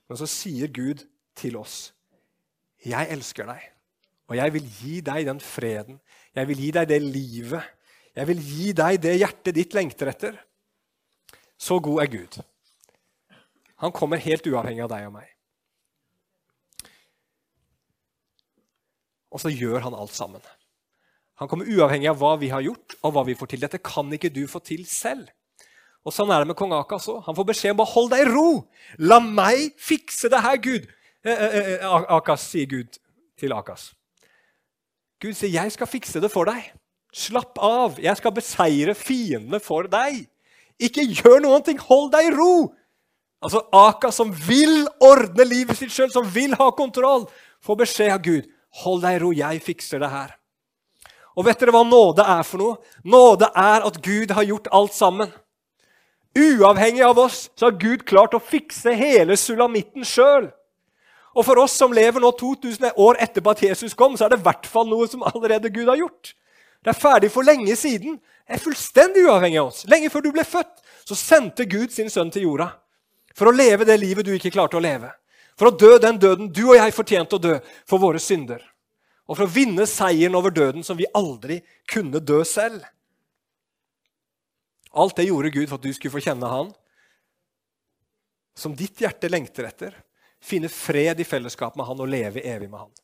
Men 0.09 0.21
så 0.21 0.29
sier 0.31 0.71
Gud 0.71 1.07
til 1.35 1.57
oss, 1.57 1.93
'Jeg 2.85 3.11
elsker 3.13 3.47
deg, 3.47 3.61
og 4.29 4.37
jeg 4.37 4.53
vil 4.53 4.67
gi 4.81 5.01
deg 5.01 5.27
den 5.27 5.41
freden.' 5.41 6.01
'Jeg 6.35 6.49
vil 6.49 6.59
gi 6.59 6.71
deg 6.71 6.89
det 6.89 7.03
livet. 7.03 7.63
Jeg 8.17 8.27
vil 8.27 8.41
gi 8.41 8.73
deg 8.73 9.01
det 9.01 9.19
hjertet 9.19 9.55
ditt 9.55 9.75
lengter 9.75 10.09
etter.' 10.09 10.39
Så 11.59 11.81
god 11.81 12.03
er 12.03 12.07
Gud. 12.07 12.41
Han 13.81 13.93
kommer 13.97 14.21
helt 14.21 14.47
uavhengig 14.47 14.85
av 14.85 14.93
deg 14.93 15.09
og 15.09 15.15
meg. 15.17 15.29
Og 19.31 19.43
så 19.43 19.53
gjør 19.53 19.87
han 19.87 19.97
alt 19.97 20.15
sammen. 20.15 20.43
Han 21.41 21.49
kommer 21.49 21.69
uavhengig 21.71 22.11
av 22.11 22.19
hva 22.21 22.35
vi 22.41 22.51
har 22.53 22.65
gjort, 22.65 22.97
og 23.01 23.15
hva 23.15 23.25
vi 23.25 23.37
får 23.39 23.53
til. 23.53 23.63
Dette 23.63 23.81
kan 23.81 24.11
ikke 24.13 24.33
du 24.35 24.43
få 24.51 24.61
til 24.65 24.83
selv. 24.89 25.31
Og 26.05 26.13
Sånn 26.13 26.33
er 26.33 26.43
det 26.43 26.51
med 26.51 26.59
kong 26.59 26.73
Akas 26.77 27.09
òg. 27.13 27.23
Han 27.27 27.37
får 27.37 27.47
beskjed 27.53 27.77
om 27.77 27.83
å 27.85 27.89
holde 27.89 28.17
deg 28.17 28.27
i 28.27 28.33
ro. 28.33 28.49
La 29.05 29.21
meg 29.21 29.77
fikse 29.81 30.31
det 30.33 30.43
her, 30.45 30.61
Gud. 30.61 30.89
Eh, 31.25 31.33
eh, 31.47 31.73
eh, 31.77 32.13
Akas, 32.17 32.47
sier 32.53 32.69
Gud 32.69 33.01
til 33.41 33.53
Akas. 33.57 33.93
Gud 35.21 35.37
sier, 35.37 35.53
'Jeg 35.53 35.73
skal 35.73 35.87
fikse 35.87 36.21
det 36.21 36.31
for 36.33 36.45
deg'. 36.45 36.73
Slapp 37.13 37.59
av. 37.59 37.99
Jeg 38.01 38.17
skal 38.17 38.33
beseire 38.33 38.95
fiendene 38.95 39.61
for 39.61 39.83
deg. 39.83 40.29
Ikke 40.81 41.05
gjør 41.05 41.43
noen 41.43 41.63
ting. 41.63 41.79
Hold 41.79 42.13
deg 42.13 42.31
i 42.31 42.37
ro. 42.37 42.75
Altså 43.41 43.63
Aka, 43.73 44.11
som 44.13 44.33
vil 44.33 44.85
ordne 45.01 45.47
livet 45.49 45.79
sitt 45.79 45.93
sjøl, 45.95 46.11
som 46.13 46.27
vil 46.29 46.55
ha 46.61 46.71
kontroll, 46.77 47.25
får 47.65 47.81
beskjed 47.85 48.13
av 48.13 48.23
Gud. 48.25 48.49
'Hold 48.83 49.03
deg 49.03 49.17
i 49.17 49.19
ro. 49.19 49.33
Jeg 49.33 49.63
fikser 49.63 49.99
det 49.99 50.11
her'. 50.11 50.37
Og 51.37 51.47
vet 51.47 51.59
dere 51.59 51.73
hva 51.75 51.83
nåde 51.87 52.23
er 52.23 52.43
for 52.47 52.59
noe? 52.61 52.77
Nåde 53.05 53.49
er 53.57 53.87
at 53.87 54.01
Gud 54.03 54.31
har 54.31 54.45
gjort 54.45 54.69
alt 54.73 54.95
sammen. 54.95 55.33
Uavhengig 56.37 57.03
av 57.03 57.19
oss 57.19 57.49
så 57.57 57.71
har 57.71 57.79
Gud 57.81 58.05
klart 58.07 58.35
å 58.35 58.43
fikse 58.43 58.93
hele 58.95 59.37
sulamitten 59.37 60.07
sjøl. 60.07 60.51
Og 61.35 61.47
for 61.47 61.59
oss 61.63 61.73
som 61.79 61.95
lever 61.95 62.23
nå 62.23 62.31
2000 62.39 62.93
år 62.99 63.19
etterpå 63.23 63.55
at 63.55 63.63
Jesus 63.63 63.95
kom, 63.95 64.17
så 64.17 64.27
er 64.27 64.35
det 64.35 64.41
i 64.41 64.47
hvert 64.47 64.67
fall 64.67 64.89
noe 64.91 65.07
som 65.11 65.25
allerede 65.27 65.71
Gud 65.71 65.89
har 65.89 65.99
gjort. 65.99 66.35
Det 66.83 66.93
er 66.93 66.99
ferdig 66.99 67.31
for 67.31 67.47
lenge 67.47 67.75
siden. 67.77 68.19
Det 68.47 68.57
er 68.59 68.63
fullstendig 68.63 69.27
uavhengig 69.27 69.61
av 69.63 69.71
oss. 69.71 69.85
Lenge 69.91 70.11
før 70.11 70.27
du 70.27 70.33
ble 70.35 70.45
født, 70.47 70.81
så 71.07 71.19
sendte 71.19 71.69
Gud 71.71 71.95
sin 71.95 72.11
sønn 72.11 72.33
til 72.35 72.49
jorda. 72.49 72.73
For 73.41 73.49
å 73.49 73.57
leve 73.57 73.87
det 73.89 73.97
livet 73.97 74.27
du 74.29 74.35
ikke 74.37 74.53
klarte 74.53 74.77
å 74.77 74.85
leve. 74.85 75.09
For 75.57 75.71
å 75.71 75.77
dø 75.77 75.95
den 75.97 76.19
døden 76.21 76.51
du 76.53 76.67
og 76.67 76.77
jeg 76.77 76.93
fortjente 76.93 77.39
å 77.39 77.41
dø 77.41 77.55
for 77.89 78.03
våre 78.03 78.21
synder. 78.21 78.61
Og 79.25 79.39
for 79.39 79.47
å 79.47 79.55
vinne 79.55 79.87
seieren 79.89 80.37
over 80.37 80.53
døden 80.53 80.85
som 80.85 80.99
vi 80.99 81.09
aldri 81.17 81.63
kunne 81.89 82.21
dø 82.21 82.43
selv. 82.45 82.85
Alt 84.93 85.17
det 85.17 85.31
gjorde 85.31 85.55
Gud 85.55 85.71
for 85.71 85.79
at 85.81 85.87
du 85.87 85.93
skulle 85.97 86.13
få 86.19 86.25
kjenne 86.25 86.51
Han, 86.51 86.73
som 88.59 88.77
ditt 88.77 89.01
hjerte 89.01 89.31
lengter 89.31 89.71
etter. 89.71 89.97
Finne 90.41 90.69
fred 90.73 91.21
i 91.21 91.25
fellesskap 91.25 91.77
med 91.77 91.89
Han 91.89 92.05
og 92.05 92.13
leve 92.13 92.45
evig 92.45 92.69
med 92.69 92.83
Han. 92.83 92.95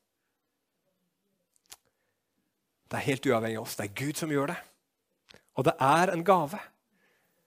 Det 2.92 3.01
er 3.01 3.09
helt 3.09 3.29
uavhengig 3.33 3.61
av 3.61 3.64
oss. 3.64 3.77
Det 3.79 3.88
er 3.88 3.99
Gud 4.05 4.20
som 4.20 4.33
gjør 4.33 4.53
det. 4.53 4.61
Og 5.57 5.64
det 5.64 5.79
er 5.81 6.12
en 6.12 6.25
gave. 6.27 6.61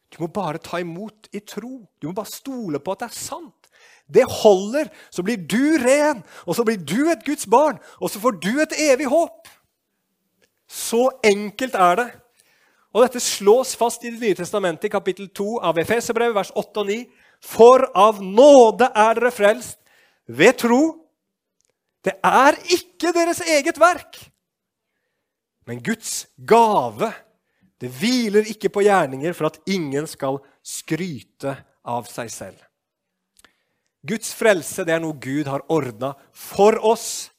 Du 0.09 0.23
må 0.23 0.27
bare 0.33 0.61
ta 0.61 0.79
imot 0.81 1.29
i 1.33 1.41
tro. 1.45 1.85
Du 2.01 2.09
må 2.09 2.15
bare 2.17 2.31
stole 2.31 2.81
på 2.81 2.93
at 2.95 3.03
det 3.03 3.09
er 3.09 3.17
sant. 3.17 3.69
Det 4.09 4.25
holder. 4.25 4.89
Så 5.13 5.23
blir 5.23 5.37
du 5.37 5.77
ren, 5.83 6.23
og 6.45 6.57
så 6.57 6.65
blir 6.65 6.81
du 6.81 7.11
et 7.11 7.25
Guds 7.25 7.45
barn, 7.45 7.77
og 8.01 8.09
så 8.09 8.21
får 8.21 8.39
du 8.41 8.51
et 8.61 8.73
evig 8.89 9.09
håp. 9.11 9.47
Så 10.69 11.09
enkelt 11.25 11.75
er 11.75 11.95
det. 11.95 12.09
Og 12.93 13.03
Dette 13.05 13.21
slås 13.21 13.75
fast 13.77 14.03
i 14.03 14.09
Det 14.09 14.21
nye 14.21 14.37
testamentet 14.37 14.89
i 14.89 14.93
kapittel 14.93 15.29
2 15.29 15.59
av 15.61 15.77
Efeserbrevet, 15.77 16.35
vers 16.35 16.51
8 16.55 16.81
og 16.81 16.89
9. 16.89 17.03
For 17.41 17.85
av 17.95 18.21
nåde 18.23 18.89
er 18.95 19.13
dere 19.13 19.31
frelst 19.31 19.77
ved 20.27 20.57
tro. 20.57 20.81
Det 22.05 22.15
er 22.23 22.57
ikke 22.73 23.13
deres 23.13 23.41
eget 23.43 23.79
verk, 23.79 24.17
men 25.67 25.83
Guds 25.83 26.27
gave. 26.47 27.11
Det 27.79 27.89
hviler 27.95 28.47
ikke 28.51 28.71
på 28.73 28.83
gjerninger 28.83 29.35
for 29.35 29.47
at 29.47 29.59
ingen 29.71 30.07
skal 30.09 30.41
skryte 30.65 31.55
av 31.87 32.09
seg 32.11 32.31
selv. 32.33 32.59
Guds 34.05 34.31
frelse 34.35 34.85
det 34.87 34.95
er 34.95 35.03
noe 35.03 35.17
Gud 35.19 35.47
har 35.47 35.65
ordna 35.71 36.13
for 36.35 36.77
oss. 36.87 37.29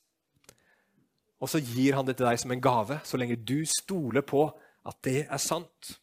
Og 1.40 1.48
så 1.48 1.60
gir 1.60 1.96
han 1.96 2.04
det 2.08 2.18
til 2.18 2.28
deg 2.28 2.40
som 2.40 2.52
en 2.52 2.60
gave, 2.60 2.98
så 3.04 3.20
lenge 3.20 3.38
du 3.40 3.62
stoler 3.68 4.24
på 4.24 4.44
at 4.84 4.96
det 5.04 5.24
er 5.24 5.40
sant. 5.40 5.96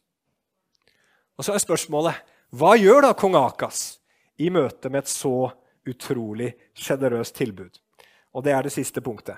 Og 1.38 1.46
Så 1.46 1.54
er 1.54 1.62
spørsmålet 1.62 2.34
hva 2.58 2.72
gjør 2.80 3.04
da 3.04 3.12
kong 3.14 3.36
Akas 3.36 3.98
i 4.40 4.48
møte 4.50 4.90
med 4.90 5.04
et 5.04 5.10
så 5.12 5.50
utrolig 5.86 6.54
sjenerøst 6.74 7.36
tilbud? 7.36 7.78
Og 8.34 8.44
Det 8.44 8.52
er 8.52 8.62
det 8.62 8.72
siste 8.72 9.00
punktet. 9.00 9.36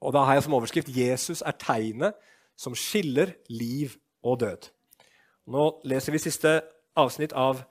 Og 0.00 0.12
Da 0.12 0.24
har 0.24 0.34
jeg 0.34 0.42
som 0.42 0.54
overskrift 0.54 0.88
'Jesus 0.88 1.42
er 1.42 1.52
tegnet 1.52 2.14
som 2.60 2.76
skiller 2.76 3.32
liv 3.48 3.96
og 4.22 4.42
død'. 4.42 4.68
Nå 5.48 5.80
leser 5.84 6.12
vi 6.12 6.18
siste 6.18 6.60
avsnitt 6.96 7.32
av 7.32 7.64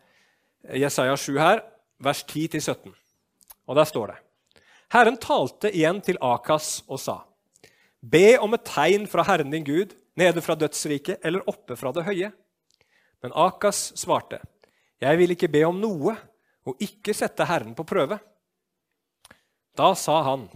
Jesaja 0.66 1.16
7 1.16 1.38
her, 1.38 1.62
vers 2.00 2.24
10-17. 2.26 2.94
Og 3.68 3.76
Der 3.76 3.86
står 3.86 4.08
det 4.08 4.18
Herren 4.90 5.18
talte 5.18 5.70
igjen 5.70 6.02
til 6.02 6.18
Akas 6.22 6.84
og 6.88 7.00
sa:" 7.00 7.22
Be 8.02 8.40
om 8.40 8.54
et 8.54 8.66
tegn 8.66 9.08
fra 9.08 9.24
Herren 9.24 9.52
din 9.52 9.64
Gud, 9.64 9.94
nede 10.16 10.42
fra 10.42 10.56
dødsriket 10.56 11.20
eller 11.24 11.44
oppe 11.48 11.76
fra 11.76 11.92
det 11.92 12.06
høye? 12.06 12.32
Men 13.22 13.32
Akas 13.36 13.94
svarte, 13.96 14.40
Jeg 15.02 15.18
vil 15.18 15.32
ikke 15.32 15.48
be 15.48 15.64
om 15.64 15.80
noe 15.80 16.18
og 16.66 16.76
ikke 16.80 17.14
sette 17.14 17.46
Herren 17.46 17.76
på 17.76 17.84
prøve. 17.84 18.20
Da 19.78 19.94
sa 19.96 20.22
han, 20.24 20.50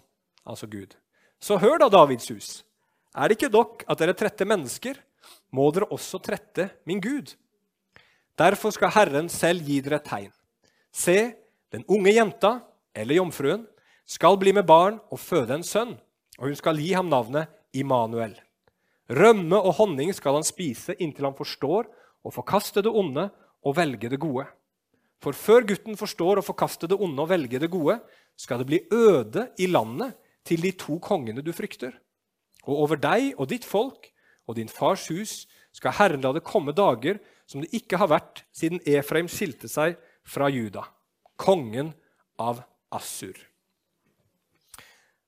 altså 0.45 0.67
Gud, 0.67 0.95
så 1.39 1.57
hør 1.57 1.77
da, 1.77 1.89
Davids 1.89 2.27
hus. 2.29 2.63
Er 3.13 3.29
det 3.29 3.37
ikke 3.37 3.51
dere 3.53 3.85
at 3.85 3.99
dere 4.01 4.15
trette 4.17 4.45
mennesker, 4.47 4.97
må 5.53 5.67
dere 5.73 5.89
også 5.93 6.19
trette 6.21 6.69
min 6.89 7.01
Gud. 7.01 7.35
Derfor 8.39 8.73
skal 8.73 8.93
Herren 8.95 9.29
selv 9.29 9.61
gi 9.67 9.77
dere 9.85 9.99
et 10.01 10.07
tegn. 10.09 10.31
Se, 10.93 11.17
den 11.73 11.85
unge 11.89 12.13
jenta, 12.13 12.55
eller 12.93 13.19
jomfruen, 13.19 13.67
skal 14.05 14.37
bli 14.41 14.53
med 14.53 14.65
barn 14.65 14.97
og 15.13 15.21
føde 15.21 15.53
en 15.55 15.65
sønn, 15.65 15.93
og 16.39 16.49
hun 16.49 16.57
skal 16.57 16.81
gi 16.81 16.91
ham 16.97 17.09
navnet 17.09 17.49
Immanuel. 17.77 18.33
Rømme 19.13 19.59
og 19.59 19.77
honning 19.77 20.13
skal 20.15 20.39
han 20.39 20.47
spise 20.47 20.95
inntil 20.97 21.27
han 21.29 21.37
forstår 21.37 21.89
å 22.23 22.33
forkaste 22.33 22.81
det 22.85 22.91
onde 22.91 23.27
og 23.63 23.77
velge 23.77 24.09
det 24.09 24.19
gode. 24.21 24.45
For 25.23 25.37
før 25.37 25.67
gutten 25.69 25.97
forstår 25.99 26.41
å 26.41 26.45
forkaste 26.45 26.89
det 26.89 26.97
onde 26.99 27.21
og 27.23 27.29
velge 27.31 27.61
det 27.61 27.69
gode, 27.71 27.99
skal 28.35 28.59
det 28.59 28.67
bli 28.67 28.79
øde 28.91 29.47
i 29.61 29.69
landet 29.69 30.17
til 30.43 30.63
de 30.65 30.73
to 30.75 30.97
kongene 31.03 31.43
du 31.45 31.53
frykter. 31.55 31.93
Og 32.67 32.85
over 32.85 32.99
deg 32.99 33.33
og 33.37 33.49
ditt 33.51 33.65
folk 33.67 34.09
og 34.47 34.57
din 34.59 34.71
fars 34.71 35.07
hus 35.11 35.43
skal 35.73 35.95
Herren 35.97 36.23
la 36.23 36.33
det 36.35 36.45
komme 36.45 36.75
dager 36.75 37.19
som 37.49 37.63
det 37.63 37.73
ikke 37.75 37.99
har 37.99 38.11
vært 38.11 38.43
siden 38.55 38.81
Efraim 38.87 39.29
skilte 39.31 39.69
seg 39.71 39.97
fra 40.23 40.47
Juda, 40.51 40.85
kongen 41.35 41.91
av 42.39 42.61
Assur. 42.93 43.35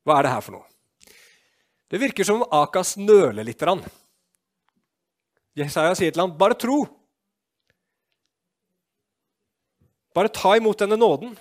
Hva 0.06 0.20
er 0.20 0.28
det 0.28 0.34
her 0.36 0.44
for 0.46 0.58
noe? 0.60 0.68
Det 1.92 2.02
virker 2.02 2.28
som 2.28 2.42
om 2.42 2.54
Akas 2.56 2.96
nøler 2.98 3.46
litt. 3.46 3.62
Jesaja 5.56 5.96
sier 5.96 6.12
til 6.12 6.22
ham, 6.22 6.38
'Bare 6.38 6.58
tro.' 6.58 6.86
Bare 10.16 10.30
ta 10.32 10.56
imot 10.56 10.80
denne 10.80 10.96
nåden. 10.96 11.38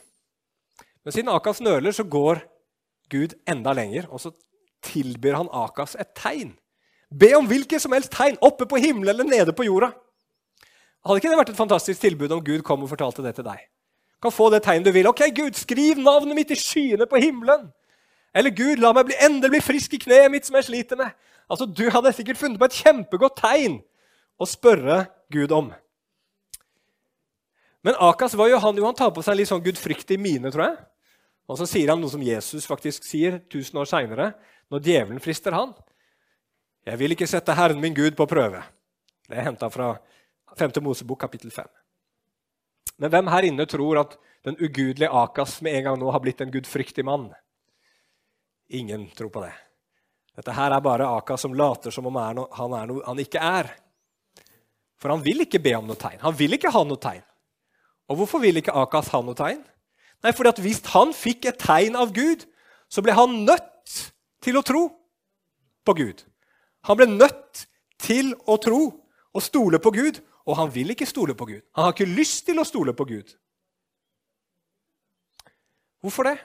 Men 1.04 1.12
siden 1.12 1.30
Akas 1.30 1.60
nøler, 1.60 1.92
så 1.92 2.02
går 2.02 2.42
Gud 3.08 3.34
enda 3.46 3.72
lenger, 3.72 4.08
og 4.10 4.20
så 4.20 4.32
tilbyr 4.84 5.38
han 5.40 5.50
Akas 5.52 5.96
et 6.00 6.14
tegn. 6.18 6.54
Be 7.14 7.30
om 7.38 7.46
hvilket 7.48 7.82
som 7.82 7.94
helst 7.94 8.12
tegn, 8.14 8.38
oppe 8.42 8.66
på 8.66 8.80
himmelen 8.82 9.14
eller 9.14 9.28
nede 9.28 9.54
på 9.56 9.66
jorda. 9.66 9.92
Hadde 11.04 11.20
ikke 11.20 11.30
det 11.30 11.38
vært 11.38 11.52
et 11.52 11.60
fantastisk 11.60 12.00
tilbud 12.00 12.32
om 12.32 12.42
Gud 12.44 12.64
kom 12.64 12.84
og 12.84 12.90
fortalte 12.90 13.22
det 13.24 13.34
til 13.36 13.46
deg? 13.46 13.60
Kan 14.24 14.32
få 14.32 14.48
det 14.50 14.62
tegnet 14.64 14.88
du 14.88 14.94
vil. 14.94 15.08
Ok, 15.10 15.20
Gud, 15.36 15.56
skriv 15.58 16.00
navnet 16.00 16.38
mitt 16.38 16.52
i 16.54 16.58
skyene 16.58 17.06
på 17.10 17.20
himmelen. 17.20 17.68
Eller 18.34 18.54
Gud, 18.56 18.80
la 18.82 18.94
meg 18.96 19.10
bli, 19.10 19.18
endelig 19.22 19.52
bli 19.52 19.62
frisk 19.62 19.94
i 19.94 20.00
kneet 20.00 20.32
mitt 20.32 20.48
som 20.48 20.56
jeg 20.58 20.66
sliter 20.70 20.98
med. 20.98 21.12
Altså, 21.50 21.68
Du 21.68 21.84
hadde 21.92 22.12
sikkert 22.16 22.40
funnet 22.40 22.58
på 22.58 22.70
et 22.70 22.78
kjempegodt 22.80 23.36
tegn 23.38 23.78
å 24.40 24.48
spørre 24.48 25.04
Gud 25.32 25.52
om. 25.52 25.68
Men 27.84 28.00
Akas 28.00 28.32
var 28.34 28.48
jo 28.48 28.58
han, 28.58 28.80
jo, 28.80 28.86
han 28.88 28.96
tar 28.96 29.12
på 29.12 29.22
seg 29.22 29.34
en 29.34 29.40
litt 29.42 29.52
sånn 29.52 29.62
gudfryktig 29.62 30.16
mine, 30.18 30.48
tror 30.50 30.70
jeg. 30.70 30.78
Og 31.52 31.60
så 31.60 31.68
sier 31.68 31.92
han 31.92 32.00
noe 32.00 32.08
som 32.08 32.22
Jesus 32.24 32.64
faktisk 32.64 33.04
sier 33.04 33.42
tusen 33.52 33.76
år 33.76 33.90
seinere, 33.90 34.30
når 34.72 34.84
djevelen 34.84 35.22
frister 35.22 35.56
han. 35.56 35.72
Jeg 36.84 37.00
vil 37.00 37.14
ikke 37.14 37.28
sette 37.28 37.56
Herren 37.56 37.80
min 37.80 37.96
Gud 37.96 38.16
på 38.16 38.26
prøve. 38.28 38.60
Det 39.28 39.38
er 39.38 39.48
henta 39.48 39.70
fra 39.72 39.94
5. 40.58 40.76
Mosebok 40.84 41.20
kapittel 41.24 41.52
5. 41.52 41.68
Men 43.00 43.10
hvem 43.10 43.30
her 43.32 43.48
inne 43.48 43.66
tror 43.66 44.02
at 44.04 44.18
den 44.44 44.58
ugudelige 44.60 45.10
Akas 45.10 45.58
med 45.64 45.78
en 45.78 45.86
gang 45.88 45.98
nå 45.98 46.10
har 46.12 46.22
blitt 46.22 46.42
en 46.44 46.52
gudfryktig 46.52 47.04
mann? 47.04 47.30
Ingen 48.68 49.08
tror 49.16 49.32
på 49.32 49.42
det. 49.44 49.54
Dette 50.36 50.54
her 50.54 50.74
er 50.74 50.84
bare 50.84 51.08
Akas 51.16 51.44
som 51.46 51.54
later 51.54 51.94
som 51.94 52.06
om 52.10 52.18
han 52.18 52.76
er 52.76 52.90
noe 52.90 53.04
han 53.06 53.22
ikke 53.22 53.40
er. 53.40 53.70
For 55.00 55.12
han 55.12 55.22
vil 55.24 55.44
ikke 55.44 55.62
be 55.62 55.74
om 55.76 55.88
noe 55.88 55.98
tegn. 56.00 56.20
Han 56.22 56.36
vil 56.36 56.56
ikke 56.56 56.72
ha 56.74 56.82
noe 56.86 57.00
tegn. 57.00 57.22
Og 58.10 58.20
hvorfor 58.20 58.42
vil 58.42 58.60
ikke 58.60 58.74
Akas 58.76 59.10
ha 59.14 59.20
noe 59.24 59.36
tegn? 59.38 59.62
Nei, 60.24 60.32
fordi 60.32 60.52
at 60.54 60.60
Hvis 60.64 60.80
han 60.94 61.12
fikk 61.12 61.48
et 61.50 61.60
tegn 61.60 61.96
av 62.00 62.12
Gud, 62.16 62.46
så 62.88 63.02
ble 63.04 63.12
han 63.16 63.44
nødt 63.44 64.13
til 64.44 64.60
å 64.60 64.64
tro 64.66 64.84
på 65.84 65.96
Gud. 65.96 66.24
Han 66.88 67.00
ble 67.00 67.08
nødt 67.08 67.64
til 68.00 68.34
å 68.46 68.58
tro 68.60 68.80
og 69.34 69.42
stole 69.42 69.80
på 69.82 69.92
Gud, 69.94 70.20
og 70.44 70.58
han 70.60 70.72
vil 70.72 70.92
ikke 70.92 71.08
stole 71.08 71.36
på 71.36 71.48
Gud. 71.48 71.62
Han 71.76 71.88
har 71.88 71.94
ikke 71.94 72.10
lyst 72.10 72.44
til 72.48 72.60
å 72.60 72.66
stole 72.68 72.92
på 72.96 73.06
Gud. 73.08 73.32
Hvorfor 76.04 76.28
det? 76.28 76.36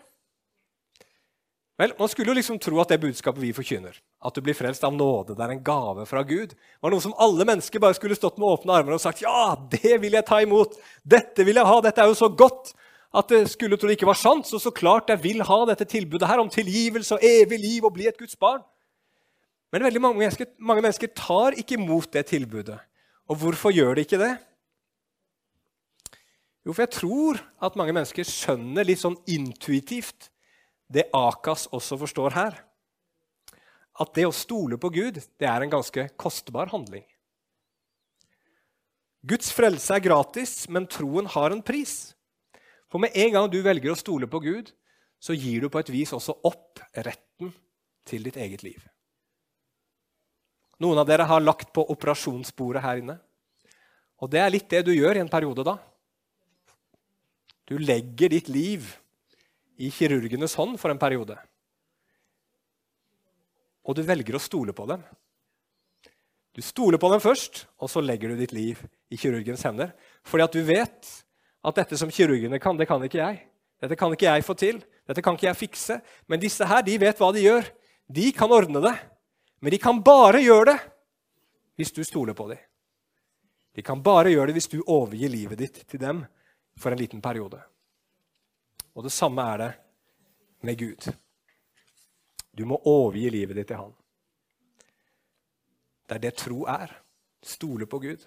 Vel, 1.79 1.93
Man 1.99 2.09
skulle 2.11 2.31
jo 2.31 2.35
liksom 2.35 2.59
tro 2.59 2.79
at 2.81 2.91
det 2.91 2.99
budskapet 2.99 3.39
vi 3.39 3.53
forkynner, 3.55 3.95
at 3.95 4.35
du 4.35 4.43
blir 4.43 4.55
frelst 4.55 4.83
av 4.83 4.91
nåde, 4.95 5.35
det 5.35 5.45
er 5.45 5.53
en 5.53 5.63
gave 5.63 6.03
fra 6.07 6.23
Gud, 6.27 6.55
var 6.83 6.91
noe 6.91 7.03
som 7.03 7.15
alle 7.19 7.47
mennesker 7.47 7.79
bare 7.79 7.95
skulle 7.95 8.17
stått 8.19 8.39
med 8.39 8.49
åpne 8.51 8.75
armer 8.75 8.97
og 8.97 9.03
sagt 9.03 9.23
ja, 9.23 9.55
det 9.71 9.95
vil 10.03 10.17
jeg 10.17 10.27
ta 10.27 10.41
imot, 10.43 10.75
dette 11.07 11.45
vil 11.47 11.59
jeg 11.59 11.69
ha, 11.71 11.77
dette 11.83 12.03
er 12.03 12.11
jo 12.11 12.17
så 12.19 12.27
godt 12.27 12.73
at 13.09 13.31
det 13.31 13.45
skulle 13.49 13.77
tro 13.79 13.89
det 13.89 13.97
ikke 13.97 14.09
var 14.09 14.19
sant. 14.19 14.47
Så 14.49 14.59
så 14.61 14.73
klart 14.73 15.09
jeg 15.09 15.21
vil 15.23 15.41
ha 15.45 15.59
dette 15.69 15.87
tilbudet 15.89 16.29
her 16.29 16.41
om 16.41 16.51
tilgivelse 16.51 17.17
og 17.17 17.25
evig 17.25 17.59
liv 17.61 17.87
og 17.87 17.95
bli 17.95 18.09
et 18.09 18.19
Guds 18.19 18.37
barn. 18.37 18.61
Men 19.73 19.85
veldig 19.85 20.01
mange 20.01 20.21
mennesker, 20.21 20.49
mange 20.57 20.83
mennesker 20.85 21.11
tar 21.17 21.57
ikke 21.57 21.77
imot 21.77 22.11
det 22.13 22.25
tilbudet. 22.29 22.77
Og 23.29 23.37
hvorfor 23.41 23.73
gjør 23.73 23.97
de 23.97 24.05
ikke 24.05 24.21
det? 24.21 24.33
Jo, 26.65 26.73
for 26.73 26.83
jeg 26.83 26.93
tror 26.97 27.39
at 27.65 27.77
mange 27.79 27.93
mennesker 27.95 28.25
skjønner 28.25 28.85
litt 28.85 29.01
sånn 29.01 29.17
intuitivt 29.29 30.29
det 30.89 31.05
Akas 31.13 31.67
også 31.73 31.99
forstår 32.01 32.33
her. 32.33 32.57
At 33.99 34.13
det 34.17 34.25
å 34.25 34.33
stole 34.33 34.79
på 34.81 34.91
Gud 34.93 35.19
det 35.21 35.47
er 35.47 35.65
en 35.65 35.71
ganske 35.71 36.07
kostbar 36.17 36.71
handling. 36.73 37.05
Guds 39.29 39.51
frelse 39.51 39.97
er 39.97 40.03
gratis, 40.03 40.63
men 40.71 40.87
troen 40.87 41.27
har 41.29 41.51
en 41.51 41.61
pris. 41.65 42.15
For 42.89 43.01
med 43.01 43.15
en 43.17 43.33
gang 43.35 43.49
du 43.51 43.59
velger 43.65 43.93
å 43.93 43.97
stole 43.97 44.29
på 44.29 44.41
Gud, 44.43 44.71
så 45.19 45.35
gir 45.35 45.61
du 45.61 45.69
på 45.69 45.81
et 45.81 45.91
vis 45.93 46.13
også 46.15 46.39
opp 46.47 46.81
retten 46.95 47.51
til 48.07 48.25
ditt 48.25 48.39
eget 48.39 48.63
liv. 48.65 48.81
Noen 50.79 51.01
av 51.01 51.07
dere 51.09 51.27
har 51.27 51.43
lagt 51.43 51.73
på 51.75 51.83
operasjonsbordet 51.91 52.83
her 52.83 53.01
inne. 53.01 53.17
Og 54.23 54.31
det 54.31 54.39
er 54.41 54.53
litt 54.53 54.69
det 54.71 54.85
du 54.87 54.93
gjør 54.95 55.19
i 55.19 55.23
en 55.23 55.31
periode 55.31 55.65
da. 55.67 55.75
Du 57.67 57.75
legger 57.77 58.31
ditt 58.31 58.47
liv 58.49 58.87
i 59.79 59.91
kirurgenes 59.93 60.55
hånd 60.59 60.79
for 60.79 60.91
en 60.91 60.99
periode. 60.99 61.35
Og 63.85 63.95
du 63.95 64.01
velger 64.07 64.37
å 64.37 64.41
stole 64.41 64.73
på 64.75 64.87
dem. 64.89 65.03
Du 66.55 66.63
stoler 66.65 66.99
på 66.99 67.11
dem 67.11 67.21
først, 67.23 67.65
og 67.79 67.91
så 67.91 68.01
legger 68.01 68.31
du 68.31 68.39
ditt 68.39 68.55
liv 68.55 68.79
i 69.11 69.19
kirurgens 69.19 69.63
hender. 69.67 69.93
Fordi 70.25 70.45
at 70.47 70.55
du 70.55 70.63
vet 70.65 71.11
at 71.65 71.75
dette 71.75 71.97
som 71.99 72.11
kirurgene 72.11 72.59
kan, 72.61 72.77
det 72.79 72.87
kan 72.87 73.03
ikke 73.03 73.19
jeg. 73.19 73.41
Dette 73.83 73.97
kan 73.99 74.13
ikke 74.15 74.27
jeg 74.27 74.45
få 74.47 74.55
til. 74.59 74.79
Dette 75.07 75.23
kan 75.23 75.35
ikke 75.35 75.49
jeg 75.49 75.59
fikse. 75.59 75.99
Men 76.27 76.41
disse 76.41 76.65
her, 76.67 76.83
de 76.85 76.95
vet 77.01 77.19
hva 77.19 77.31
de 77.35 77.43
gjør. 77.43 77.67
De 78.07 78.31
kan 78.35 78.51
ordne 78.51 78.81
det. 78.83 78.95
Men 79.59 79.75
de 79.75 79.79
kan 79.81 79.99
bare 80.03 80.41
gjøre 80.43 80.73
det 80.73 80.79
hvis 81.79 81.93
du 81.95 82.01
stoler 82.03 82.35
på 82.35 82.49
dem. 82.49 82.59
De 83.75 83.83
kan 83.85 84.01
bare 84.03 84.31
gjøre 84.33 84.49
det 84.49 84.57
hvis 84.57 84.71
du 84.71 84.79
overgir 84.81 85.31
livet 85.31 85.59
ditt 85.61 85.77
til 85.87 86.01
dem 86.01 86.23
for 86.79 86.91
en 86.91 86.99
liten 86.99 87.21
periode. 87.23 87.59
Og 88.95 89.05
det 89.05 89.13
samme 89.15 89.43
er 89.53 89.61
det 89.61 89.69
med 90.67 90.79
Gud. 90.79 91.07
Du 92.51 92.65
må 92.67 92.79
overgi 92.83 93.29
livet 93.31 93.55
ditt 93.55 93.69
til 93.71 93.79
Han. 93.79 93.93
Det 96.09 96.17
er 96.17 96.23
det 96.25 96.35
tro 96.41 96.65
er. 96.67 96.91
Stole 97.45 97.87
på 97.87 98.01
Gud. 98.03 98.25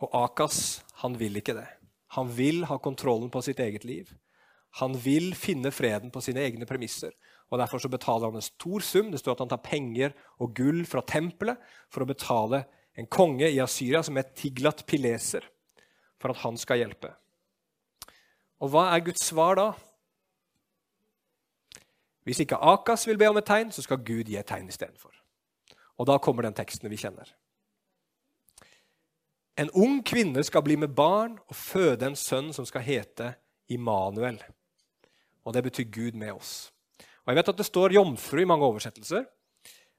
Og 0.00 0.14
Akas, 0.22 0.80
han 1.02 1.18
vil 1.20 1.36
ikke 1.36 1.58
det. 1.58 1.68
Han 2.16 2.30
vil 2.34 2.64
ha 2.66 2.78
kontrollen 2.78 3.30
på 3.30 3.42
sitt 3.42 3.60
eget 3.62 3.84
liv. 3.84 4.10
Han 4.78 4.94
vil 4.98 5.32
finne 5.34 5.72
freden 5.74 6.12
på 6.14 6.22
sine 6.22 6.42
egne 6.46 6.66
premisser. 6.66 7.12
og 7.50 7.58
Derfor 7.58 7.82
så 7.82 7.90
betaler 7.90 8.30
han 8.30 8.38
en 8.38 8.44
stor 8.44 8.80
sum. 8.80 9.10
Det 9.10 9.20
står 9.20 9.36
at 9.36 9.44
han 9.44 9.52
tar 9.52 9.64
penger 9.64 10.14
og 10.38 10.54
gull 10.54 10.84
fra 10.86 11.02
tempelet 11.02 11.58
for 11.90 12.02
å 12.02 12.10
betale 12.10 12.64
en 12.98 13.06
konge 13.06 13.48
i 13.50 13.60
Asyria 13.62 14.02
som 14.02 14.18
het 14.18 14.34
Tiglat 14.38 14.84
Pileser, 14.86 15.46
for 16.20 16.34
at 16.34 16.42
han 16.42 16.58
skal 16.58 16.82
hjelpe. 16.82 17.12
Og 18.60 18.72
hva 18.74 18.90
er 18.92 19.04
Guds 19.06 19.24
svar 19.24 19.56
da? 19.58 19.68
Hvis 22.26 22.42
ikke 22.44 22.58
Akas 22.60 23.06
vil 23.08 23.18
be 23.18 23.30
om 23.30 23.38
et 23.40 23.48
tegn, 23.48 23.70
så 23.72 23.82
skal 23.82 24.02
Gud 24.04 24.28
gi 24.28 24.36
et 24.38 24.46
tegn 24.46 24.68
istedenfor. 24.68 25.14
Og 25.98 26.08
da 26.08 26.18
kommer 26.22 26.46
den 26.46 26.56
teksten 26.56 26.90
vi 26.92 26.98
kjenner. 27.00 27.30
En 29.60 29.68
ung 29.76 29.98
kvinne 30.06 30.40
skal 30.46 30.62
bli 30.64 30.76
med 30.80 30.94
barn 30.96 31.34
og 31.36 31.56
føde 31.56 32.06
en 32.08 32.16
sønn 32.16 32.48
som 32.56 32.64
skal 32.64 32.84
hete 32.86 33.34
Immanuel. 33.68 34.38
Og 35.44 35.52
det 35.52 35.62
betyr 35.66 35.90
Gud 35.92 36.16
med 36.16 36.32
oss. 36.32 36.70
Og 37.26 37.32
jeg 37.32 37.40
vet 37.40 37.50
at 37.52 37.58
Det 37.58 37.66
står 37.66 37.92
jomfru 37.92 38.40
i 38.40 38.48
mange 38.48 38.64
oversettelser. 38.64 39.26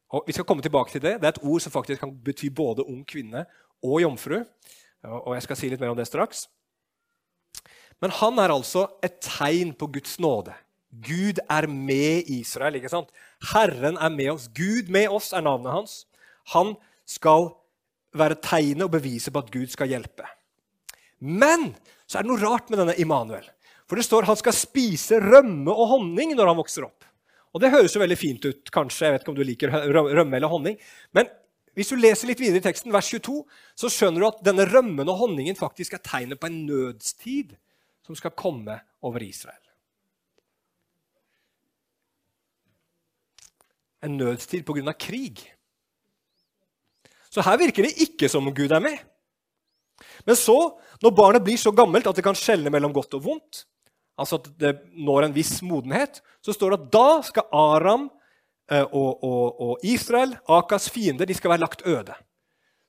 Og 0.09 0.23
Vi 0.27 0.33
skal 0.33 0.45
komme 0.45 0.61
tilbake 0.65 0.91
til 0.91 1.01
det. 1.01 1.19
Det 1.21 1.27
er 1.27 1.35
et 1.35 1.43
ord 1.43 1.61
som 1.61 1.71
faktisk 1.71 1.99
kan 1.99 2.15
bety 2.23 2.49
både 2.49 2.87
ung 2.87 3.05
kvinne 3.05 3.45
og 3.83 4.01
jomfru. 4.01 4.41
Og 5.03 5.33
jeg 5.35 5.43
skal 5.43 5.55
si 5.55 5.69
litt 5.69 5.79
mer 5.79 5.93
om 5.93 5.97
det 5.97 6.07
straks. 6.07 6.47
Men 8.01 8.11
han 8.11 8.39
er 8.39 8.49
altså 8.49 8.87
et 9.03 9.21
tegn 9.21 9.73
på 9.77 9.87
Guds 9.87 10.19
nåde. 10.19 10.53
Gud 10.91 11.39
er 11.49 11.67
med 11.67 12.25
Israel. 12.27 12.75
ikke 12.75 12.89
sant? 12.89 13.09
Herren 13.53 13.97
er 13.97 14.09
med 14.09 14.31
oss. 14.31 14.49
Gud 14.49 14.89
med 14.89 15.07
oss 15.09 15.33
er 15.33 15.41
navnet 15.41 15.71
hans. 15.71 16.07
Han 16.53 16.75
skal 17.05 17.60
være 18.17 18.39
tegnet 18.43 18.85
og 18.85 18.93
bevise 18.93 19.31
på 19.31 19.41
at 19.41 19.51
Gud 19.53 19.71
skal 19.71 19.91
hjelpe. 19.91 20.27
Men 21.21 21.71
så 22.05 22.19
er 22.19 22.25
det 22.25 22.31
noe 22.31 22.41
rart 22.41 22.71
med 22.71 22.81
denne 22.81 22.97
Immanuel. 22.99 23.45
For 23.87 23.99
det 23.99 24.07
står 24.07 24.27
han 24.29 24.39
skal 24.39 24.55
spise 24.55 25.19
rømme 25.21 25.71
og 25.71 25.89
honning 25.95 26.35
når 26.35 26.51
han 26.51 26.59
vokser 26.59 26.87
opp. 26.87 27.05
Og 27.51 27.59
Det 27.59 27.71
høres 27.73 27.93
jo 27.95 27.99
veldig 27.99 28.15
fint 28.15 28.45
ut, 28.47 28.71
kanskje. 28.71 29.05
Jeg 29.05 29.13
vet 29.13 29.23
ikke 29.25 29.33
om 29.33 29.39
du 29.39 29.43
liker 29.43 29.73
rømme 29.91 30.37
eller 30.37 30.51
honning. 30.51 30.77
Men 31.11 31.27
hvis 31.75 31.91
du 31.91 31.99
leser 31.99 32.31
litt 32.31 32.39
videre 32.39 32.61
i 32.61 32.63
teksten, 32.63 32.93
vers 32.95 33.09
22, 33.11 33.41
så 33.75 33.91
skjønner 33.91 34.23
du 34.23 34.27
at 34.29 34.39
denne 34.45 34.67
rømmen 34.71 35.11
og 35.11 35.19
honningen 35.25 35.59
faktisk 35.59 35.97
er 35.97 36.05
tegnet 36.05 36.39
på 36.39 36.47
en 36.47 36.63
nødstid 36.67 37.57
som 38.07 38.15
skal 38.15 38.35
komme 38.39 38.79
over 39.03 39.23
Israel. 39.23 39.59
en 44.03 44.17
nødstid 44.17 44.63
pga. 44.65 44.93
krig. 44.93 45.53
Så 47.31 47.43
her 47.45 47.59
virker 47.61 47.87
det 47.87 47.95
ikke 48.03 48.29
som 48.31 48.47
om 48.47 48.55
Gud 48.55 48.71
er 48.75 48.83
med. 48.83 48.97
Men 50.27 50.37
så, 50.37 50.57
når 51.01 51.13
barnet 51.15 51.45
blir 51.45 51.59
så 51.59 51.71
gammelt 51.75 52.07
at 52.09 52.17
det 52.17 52.25
kan 52.25 52.37
skjelne 52.37 52.71
mellom 52.73 52.93
godt 52.95 53.15
og 53.17 53.23
vondt, 53.25 53.63
altså 54.19 54.41
at 54.41 54.49
det 54.59 54.73
når 54.99 55.27
en 55.27 55.35
viss 55.35 55.61
modenhet, 55.65 56.19
så 56.43 56.53
står 56.53 56.73
det 56.73 56.81
at 56.81 56.91
da 56.93 57.07
skal 57.25 57.47
Aram 57.55 58.09
eh, 58.71 58.83
og, 58.83 59.23
og, 59.23 59.61
og 59.63 59.87
Israel, 59.87 60.35
Akas 60.51 60.89
fiender, 60.91 61.29
de 61.29 61.37
skal 61.37 61.53
være 61.53 61.63
lagt 61.63 61.85
øde. 61.87 62.17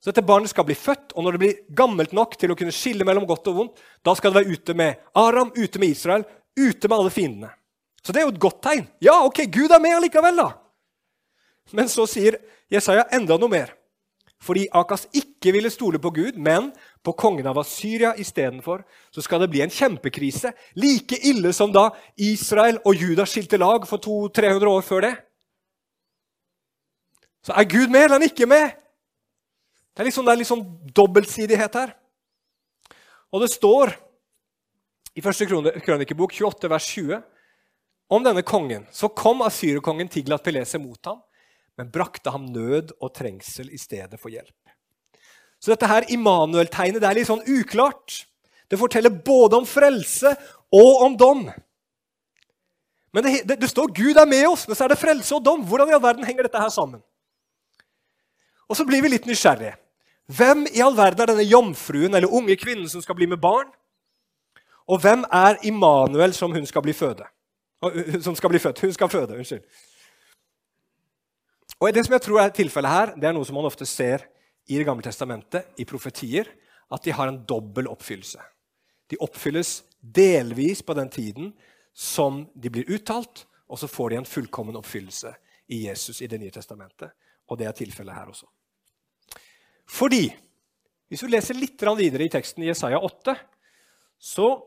Så 0.02 0.10
dette 0.10 0.24
barnet 0.26 0.50
skal 0.50 0.66
bli 0.66 0.74
født, 0.74 1.12
og 1.14 1.22
når 1.22 1.36
det 1.36 1.40
blir 1.44 1.58
gammelt 1.78 2.14
nok 2.16 2.34
til 2.34 2.50
å 2.50 2.56
kunne 2.58 2.74
skille 2.74 3.06
mellom 3.06 3.26
godt 3.28 3.52
og 3.52 3.58
vondt, 3.60 3.82
da 4.02 4.16
skal 4.18 4.32
det 4.32 4.40
være 4.40 4.56
ute 4.56 4.74
med 4.74 5.04
Aram, 5.20 5.52
ute 5.54 5.78
med 5.78 5.94
Israel, 5.94 6.24
ute 6.58 6.88
med 6.88 6.96
alle 6.96 7.12
fiendene. 7.14 7.52
Så 8.02 8.10
det 8.10 8.18
er 8.18 8.26
jo 8.26 8.32
et 8.34 8.42
godt 8.42 8.58
tegn. 8.66 8.88
Ja, 9.04 9.20
ok, 9.22 9.44
Gud 9.46 9.70
er 9.70 9.78
med 9.78 9.94
allikevel, 9.94 10.40
da. 10.42 10.48
Men 11.70 11.86
så 11.86 12.02
sier 12.10 12.40
Jesaja 12.72 13.06
enda 13.14 13.38
noe 13.38 13.52
mer. 13.52 13.70
Fordi 14.42 14.64
Akas 14.74 15.04
ikke 15.14 15.52
ville 15.54 15.70
stole 15.70 16.00
på 16.02 16.10
Gud, 16.10 16.38
men 16.38 16.72
på 17.04 17.14
kongen 17.14 17.46
av 17.46 17.60
Asyria 17.62 18.12
istedenfor, 18.18 18.82
så 19.14 19.22
skal 19.22 19.44
det 19.44 19.50
bli 19.52 19.62
en 19.62 19.70
kjempekrise. 19.70 20.50
Like 20.74 21.18
ille 21.30 21.52
som 21.54 21.70
da 21.74 21.90
Israel 22.18 22.80
og 22.82 22.98
Juda 22.98 23.26
skilte 23.28 23.60
lag 23.60 23.86
for 23.86 24.02
200-300 24.02 24.72
år 24.72 24.82
før 24.86 25.06
det. 25.06 25.12
Så 27.46 27.54
er 27.54 27.70
Gud 27.70 27.90
med, 27.90 28.04
eller 28.04 28.16
er 28.16 28.20
han 28.20 28.30
ikke 28.30 28.50
med? 28.50 28.78
Det 29.92 30.02
er 30.02 30.08
litt 30.08 30.16
sånn, 30.16 30.46
sånn 30.46 30.66
dobbeltsidighet 30.94 31.78
her. 31.78 31.94
Og 33.32 33.44
det 33.44 33.50
står 33.52 33.94
i 35.14 35.22
første 35.22 35.46
krønikebok 35.46 36.34
28, 36.34 36.70
vers 36.72 36.86
20 36.96 37.22
om 38.12 38.24
denne 38.24 38.42
kongen. 38.42 38.86
Så 38.90 39.10
kom 39.14 39.44
asyrerkongen 39.46 40.10
Tiglat 40.10 40.42
Pelese 40.42 40.80
mot 40.82 40.98
ham 41.06 41.22
men 41.78 41.90
brakte 41.92 42.32
ham 42.34 42.46
nød 42.52 42.92
og 43.00 43.12
trengsel 43.16 43.70
i 43.72 43.80
stedet 43.80 44.20
for 44.20 44.32
hjelp. 44.32 44.56
Så 45.62 45.72
dette 45.72 45.88
her 45.88 46.08
Immanuel-tegnet 46.10 47.00
det 47.02 47.08
er 47.08 47.20
litt 47.20 47.30
sånn 47.30 47.44
uklart. 47.46 48.24
Det 48.68 48.80
forteller 48.80 49.14
både 49.14 49.60
om 49.60 49.68
frelse 49.68 50.34
og 50.74 51.04
om 51.06 51.16
dom. 51.18 51.44
Men 53.12 53.24
det, 53.24 53.42
det, 53.46 53.58
det, 53.60 53.68
står 53.70 53.92
Gud 53.94 54.18
er 54.18 54.28
med 54.28 54.46
oss, 54.48 54.64
men 54.66 54.76
så 54.76 54.86
er 54.86 54.94
det 54.94 55.00
frelse 55.00 55.36
og 55.36 55.44
dom. 55.44 55.62
Hvordan 55.68 55.92
i 55.92 55.94
all 55.96 56.02
verden 56.02 56.26
henger 56.26 56.48
dette 56.48 56.60
her 56.60 56.72
sammen? 56.72 57.02
Og 58.68 58.78
så 58.78 58.86
blir 58.88 59.04
vi 59.04 59.12
litt 59.12 59.28
nysgjerrige. 59.28 59.76
Hvem 60.32 60.64
i 60.72 60.80
all 60.80 60.96
verden 60.96 61.20
er 61.22 61.32
denne 61.34 61.44
jomfruen 61.44 62.16
eller 62.16 62.32
unge 62.32 62.56
kvinnen 62.56 62.88
som 62.88 63.04
skal 63.04 63.18
bli 63.18 63.28
med 63.28 63.40
barn? 63.42 63.68
Og 64.88 65.00
hvem 65.02 65.26
er 65.28 65.60
Immanuel 65.68 66.34
som 66.34 66.54
hun 66.56 66.66
skal 66.66 66.84
bli 66.84 66.94
føde? 66.96 67.28
Som 68.24 68.34
skal 68.38 68.50
bli 68.50 68.60
født. 68.62 68.80
Hun 68.80 68.92
skal 68.94 69.10
føde, 69.12 69.36
unnskyld. 69.36 69.62
Og 71.82 71.90
Det 71.90 72.04
som 72.06 72.14
jeg 72.14 72.22
tror 72.22 72.38
er 72.38 72.52
tilfellet 72.54 72.94
her, 72.94 73.12
det 73.18 73.26
er 73.26 73.32
noe 73.34 73.46
som 73.46 73.56
man 73.58 73.66
ofte 73.66 73.86
ser 73.90 74.22
i 74.70 74.76
Det 74.78 74.86
gamle 74.86 75.02
testamentet, 75.02 75.66
i 75.78 75.84
profetier, 75.84 76.46
at 76.92 77.02
de 77.02 77.10
har 77.10 77.26
en 77.26 77.40
dobbel 77.42 77.88
oppfyllelse. 77.90 78.38
De 79.10 79.18
oppfylles 79.18 79.82
delvis 79.98 80.82
på 80.82 80.94
den 80.94 81.10
tiden 81.10 81.52
som 81.92 82.46
de 82.54 82.70
blir 82.70 82.86
uttalt, 82.86 83.46
og 83.66 83.78
så 83.78 83.88
får 83.90 84.10
de 84.10 84.16
en 84.20 84.28
fullkommen 84.28 84.76
oppfyllelse 84.78 85.34
i 85.68 85.88
Jesus 85.88 86.22
i 86.22 86.28
Det 86.28 86.38
nye 86.38 86.54
testamentet. 86.54 87.10
Og 87.50 87.58
det 87.58 87.66
er 87.66 87.72
tilfellet 87.72 88.14
her 88.14 88.30
også. 88.30 88.46
Fordi 89.90 90.30
hvis 91.08 91.20
du 91.20 91.26
leser 91.26 91.58
litt 91.58 91.82
videre 91.98 92.24
i 92.24 92.30
teksten 92.30 92.62
i 92.62 92.70
Jesaja 92.70 93.00
8, 93.02 93.34
så 94.18 94.62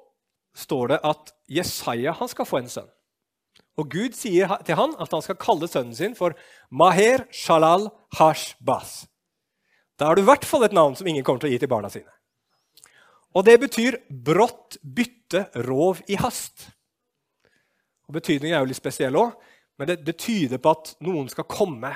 står 0.53 0.87
det 0.87 0.99
at 1.03 1.31
Jesaja 1.47 2.11
han 2.11 2.27
skal 2.27 2.45
få 2.45 2.59
en 2.59 2.69
sønn. 2.69 2.91
Og 3.75 3.89
Gud 3.91 4.15
sier 4.15 4.51
til 4.63 4.77
han 4.79 4.93
at 5.03 5.11
han 5.11 5.23
skal 5.23 5.39
kalle 5.39 5.67
sønnen 5.67 5.95
sin 5.97 6.15
for 6.15 6.35
Maher 6.71 7.25
Shalal 7.35 7.89
Hashbaz. 8.15 9.03
Da 9.99 10.09
har 10.09 10.15
du 10.15 10.23
i 10.23 10.27
hvert 10.27 10.47
fall 10.47 10.65
et 10.67 10.75
navn 10.75 10.95
som 10.95 11.07
ingen 11.07 11.23
kommer 11.23 11.43
til 11.43 11.51
å 11.51 11.55
gi 11.55 11.59
til 11.63 11.71
barna 11.71 11.91
sine. 11.91 12.11
Og 13.35 13.43
det 13.47 13.57
betyr 13.59 13.99
brått 14.09 14.77
bytte 14.79 15.49
rov 15.67 15.99
i 16.07 16.15
hast. 16.19 16.69
Og 18.07 18.15
Betydningen 18.15 18.55
er 18.55 18.63
jo 18.63 18.69
litt 18.69 18.79
spesiell 18.79 19.17
òg, 19.19 19.33
men 19.79 19.89
det, 19.89 19.97
det, 20.07 20.15
tyder 20.21 20.61
på 20.63 20.71
at 20.71 20.93
noen 21.03 21.27
skal 21.31 21.47
komme 21.49 21.91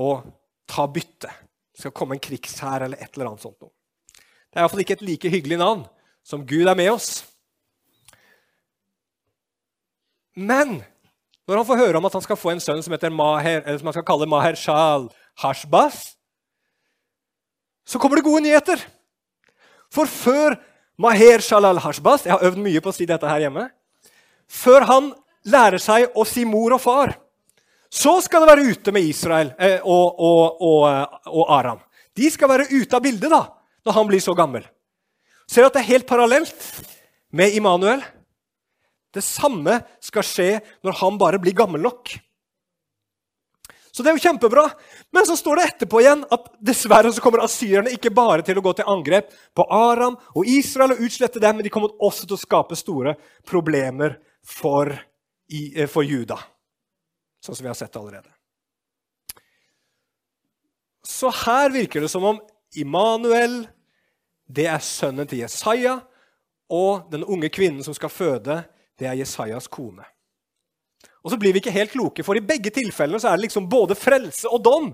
og 0.00 0.26
ta 0.68 0.84
bytte. 0.90 1.30
Det 1.72 1.84
skal 1.84 1.94
komme 1.96 2.16
en 2.16 2.22
krigshær 2.22 2.84
eller 2.84 3.00
et 3.00 3.14
eller 3.14 3.30
annet 3.30 3.44
sånt 3.46 3.60
noe. 3.62 3.72
Det 4.50 4.58
er 4.58 4.64
iallfall 4.64 4.82
ikke 4.84 4.98
et 4.98 5.06
like 5.06 5.32
hyggelig 5.32 5.60
navn 5.62 5.86
som 6.26 6.44
Gud 6.44 6.68
er 6.68 6.76
med 6.76 6.90
oss. 6.92 7.22
Men 10.36 10.80
når 11.48 11.60
han 11.60 11.66
får 11.66 11.80
høre 11.80 11.98
om 11.98 12.06
at 12.06 12.14
han 12.14 12.24
skal 12.24 12.38
få 12.38 12.52
en 12.54 12.62
sønn 12.62 12.82
som 12.84 12.94
heter 12.94 13.10
Maher, 13.10 13.64
eller 13.64 13.78
som 13.80 13.90
han 13.90 13.96
skal 13.96 14.06
kalle 14.06 14.28
Maher 14.30 14.58
Shal 14.58 15.08
Hashbas, 15.42 16.12
så 17.86 17.98
kommer 17.98 18.20
det 18.20 18.26
gode 18.26 18.44
nyheter. 18.44 18.82
For 19.90 20.06
før 20.06 20.54
Maher 21.00 21.42
Shalal 21.42 21.80
Hashbas 21.82 22.26
Jeg 22.26 22.36
har 22.36 22.44
øvd 22.46 22.60
mye 22.62 22.82
på 22.82 22.92
å 22.92 22.94
si 22.94 23.06
dette 23.08 23.26
her 23.26 23.46
hjemme. 23.46 23.66
Før 24.50 24.86
han 24.86 25.10
lærer 25.48 25.80
seg 25.82 26.12
å 26.14 26.26
si 26.28 26.44
mor 26.44 26.76
og 26.76 26.82
far, 26.82 27.14
så 27.90 28.18
skal 28.22 28.44
det 28.44 28.50
være 28.52 28.74
ute 28.74 28.92
med 28.94 29.06
Israel 29.08 29.52
eh, 29.58 29.80
og, 29.82 30.20
og, 30.20 30.60
og, 30.60 30.82
eh, 30.90 31.30
og, 31.32 31.44
Aram. 31.56 31.80
De 32.14 32.28
skal 32.30 32.50
være 32.50 32.68
ute 32.70 32.94
av 32.94 33.02
bildet 33.02 33.32
da, 33.32 33.40
når 33.86 33.96
han 33.96 34.10
blir 34.10 34.22
så 34.22 34.34
gammel. 34.38 34.66
Ser 35.50 35.64
du 35.64 35.70
at 35.70 35.78
det 35.78 35.82
er 35.82 35.92
helt 35.94 36.06
parallelt 36.06 36.66
med 37.34 37.56
Immanuel? 37.58 38.04
Det 39.14 39.22
samme 39.24 39.80
skal 40.02 40.26
skje 40.26 40.50
når 40.86 40.98
han 41.00 41.18
bare 41.20 41.40
blir 41.42 41.56
gammel 41.56 41.82
nok. 41.82 42.12
Så 43.90 44.04
det 44.04 44.12
er 44.12 44.18
jo 44.18 44.22
kjempebra. 44.22 44.68
Men 45.10 45.26
så 45.26 45.34
står 45.38 45.58
det 45.58 45.66
etterpå 45.72 46.02
igjen 46.02 46.22
at 46.30 46.46
dessverre 46.62 47.10
så 47.12 47.22
kommer 47.22 47.42
asyrerne 47.42 47.92
ikke 47.96 48.12
bare 48.14 48.44
til 48.46 48.60
å 48.60 48.64
gå 48.64 48.74
til 48.78 48.90
angrep 48.90 49.32
på 49.56 49.66
Aram 49.74 50.18
og 50.34 50.46
Israel 50.48 50.94
og 50.94 51.02
utslette 51.06 51.42
dem, 51.42 51.58
men 51.58 51.66
de 51.66 51.72
kommer 51.74 51.96
også 51.98 52.28
til 52.28 52.38
å 52.38 52.40
skape 52.40 52.78
store 52.78 53.16
problemer 53.46 54.20
for, 54.46 54.92
eh, 55.50 55.86
for 55.90 56.06
Juda. 56.06 56.38
Sånn 57.42 57.56
som 57.56 57.64
vi 57.64 57.72
har 57.72 57.78
sett 57.78 57.96
allerede. 57.96 58.30
Så 61.02 61.30
her 61.44 61.70
virker 61.70 62.00
det 62.00 62.10
som 62.10 62.24
om 62.24 62.40
Immanuel 62.76 63.66
det 64.46 64.66
er 64.66 64.82
sønnen 64.82 65.26
til 65.26 65.42
Jesaja, 65.42 66.00
og 66.70 67.10
den 67.10 67.24
unge 67.24 67.50
kvinnen 67.50 67.82
som 67.82 67.94
skal 67.94 68.10
føde, 68.10 68.64
det 69.00 69.08
er 69.08 69.18
Jesajas 69.18 69.68
kone. 69.72 70.04
Og 71.20 71.32
så 71.32 71.38
blir 71.40 71.52
vi 71.52 71.60
ikke 71.60 71.74
helt 71.74 71.92
kloke, 71.92 72.24
for 72.24 72.36
i 72.36 72.44
begge 72.44 72.72
tilfellene 72.72 73.20
så 73.20 73.30
er 73.30 73.38
det 73.38 73.48
liksom 73.48 73.68
både 73.68 73.96
frelse 73.98 74.48
og 74.48 74.62
dom. 74.64 74.90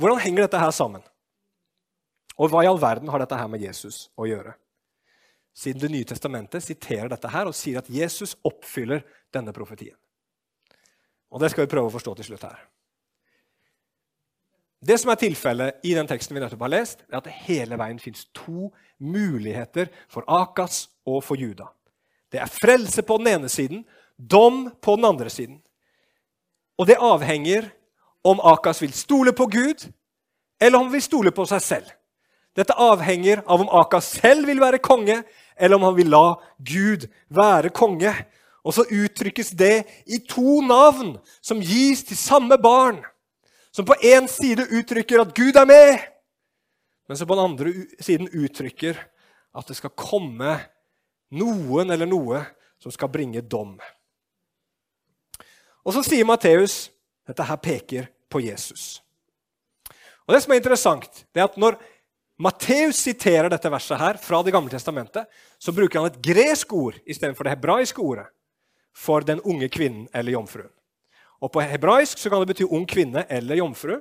Hvordan 0.00 0.22
henger 0.22 0.46
dette 0.46 0.60
her 0.60 0.72
sammen? 0.72 1.02
Og 2.40 2.48
hva 2.48 2.62
i 2.64 2.68
all 2.70 2.80
verden 2.80 3.10
har 3.12 3.20
dette 3.20 3.36
her 3.36 3.48
med 3.52 3.60
Jesus 3.60 4.06
å 4.16 4.28
gjøre? 4.28 4.54
Siden 5.52 5.82
Det 5.82 5.90
nye 5.92 6.08
testamentet 6.08 6.64
siterer 6.64 7.10
dette 7.10 7.28
her 7.28 7.48
og 7.50 7.56
sier 7.56 7.80
at 7.82 7.90
Jesus 7.90 8.36
oppfyller 8.46 9.02
denne 9.34 9.52
profetien. 9.52 9.96
Og 11.30 11.40
Det 11.40 11.50
skal 11.50 11.66
vi 11.66 11.72
prøve 11.74 11.90
å 11.90 11.94
forstå 11.94 12.14
til 12.16 12.30
slutt 12.30 12.46
her. 12.48 12.62
Det 14.80 14.96
som 14.96 15.10
er 15.12 15.20
tilfellet 15.20 15.84
i 15.84 15.92
den 15.92 16.08
teksten 16.08 16.34
vi 16.34 16.40
nettopp 16.40 16.62
har 16.64 16.72
lest, 16.72 17.02
er 17.10 17.18
at 17.18 17.26
det 17.28 17.36
hele 17.44 17.76
veien 17.76 17.98
fins 18.00 18.24
to 18.32 18.70
muligheter 18.96 19.90
for 20.08 20.24
Akas 20.24 20.86
og 21.04 21.20
for 21.26 21.36
Juda. 21.36 21.68
Det 22.32 22.40
er 22.40 22.50
frelse 22.50 23.02
på 23.02 23.18
den 23.18 23.28
ene 23.34 23.48
siden, 23.48 23.84
dom 24.16 24.68
på 24.82 24.96
den 24.96 25.04
andre 25.04 25.30
siden. 25.30 25.60
Og 26.78 26.86
det 26.86 27.00
avhenger 27.00 27.70
om 28.24 28.40
Akas 28.44 28.82
vil 28.82 28.92
stole 28.92 29.32
på 29.32 29.46
Gud, 29.46 29.88
eller 30.60 30.78
om 30.78 30.88
han 30.88 30.92
vil 30.92 31.02
stole 31.02 31.32
på 31.32 31.46
seg 31.48 31.62
selv. 31.64 31.88
Dette 32.56 32.76
avhenger 32.76 33.42
av 33.46 33.62
om 33.62 33.70
Akas 33.80 34.10
selv 34.20 34.48
vil 34.50 34.60
være 34.60 34.82
konge, 34.82 35.22
eller 35.56 35.76
om 35.76 35.88
han 35.88 35.96
vil 35.96 36.10
la 36.12 36.34
Gud 36.58 37.06
være 37.28 37.70
konge. 37.74 38.12
Og 38.64 38.74
så 38.76 38.84
uttrykkes 38.84 39.54
det 39.56 39.86
i 40.06 40.20
to 40.28 40.60
navn 40.64 41.14
som 41.40 41.62
gis 41.64 42.04
til 42.04 42.18
samme 42.18 42.58
barn. 42.60 43.00
Som 43.72 43.86
på 43.86 43.96
én 44.02 44.26
side 44.28 44.66
uttrykker 44.66 45.22
at 45.22 45.34
Gud 45.34 45.56
er 45.56 45.64
med, 45.64 46.00
men 47.08 47.16
som 47.16 47.26
på 47.26 47.34
den 47.34 47.44
andre 47.44 47.72
siden 48.02 48.28
uttrykker 48.30 48.98
at 49.58 49.68
det 49.68 49.76
skal 49.78 49.90
komme 49.98 50.58
noen 51.30 51.90
eller 51.90 52.08
noe 52.08 52.42
som 52.80 52.92
skal 52.92 53.10
bringe 53.12 53.42
dom. 53.42 53.76
Og 55.84 55.94
så 55.94 56.02
sier 56.04 56.26
Matteus 56.28 56.88
dette 57.28 57.46
her 57.46 57.60
peker 57.62 58.10
på 58.30 58.42
Jesus. 58.44 59.00
Og 60.26 60.34
Det 60.34 60.42
som 60.44 60.52
er 60.52 60.60
interessant, 60.60 61.24
det 61.34 61.42
er 61.42 61.48
at 61.48 61.58
når 61.58 61.78
Matteus 62.40 63.02
siterer 63.04 63.50
dette 63.52 63.70
verset 63.70 63.98
her 64.00 64.16
fra 64.16 64.42
Det 64.42 64.52
gamle 64.52 64.70
testamentet, 64.70 65.26
så 65.58 65.72
bruker 65.72 66.00
han 66.00 66.08
et 66.08 66.22
gresk 66.22 66.72
ord 66.72 66.96
istedenfor 67.04 67.44
det 67.44 67.56
hebraiske 67.56 68.00
ordet 68.00 68.26
for 68.96 69.20
den 69.20 69.40
unge 69.40 69.68
kvinnen 69.68 70.08
eller 70.14 70.32
jomfruen. 70.32 70.72
Og 71.40 71.52
På 71.52 71.60
hebraisk 71.60 72.18
så 72.18 72.30
kan 72.30 72.40
det 72.40 72.52
bety 72.52 72.64
ung 72.68 72.86
kvinne 72.86 73.24
eller 73.28 73.56
jomfru, 73.56 74.00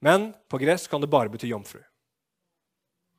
men 0.00 0.32
på 0.48 0.58
gresk 0.58 0.90
kan 0.90 1.00
det 1.00 1.10
bare 1.10 1.28
bety 1.28 1.48
jomfru. 1.48 1.80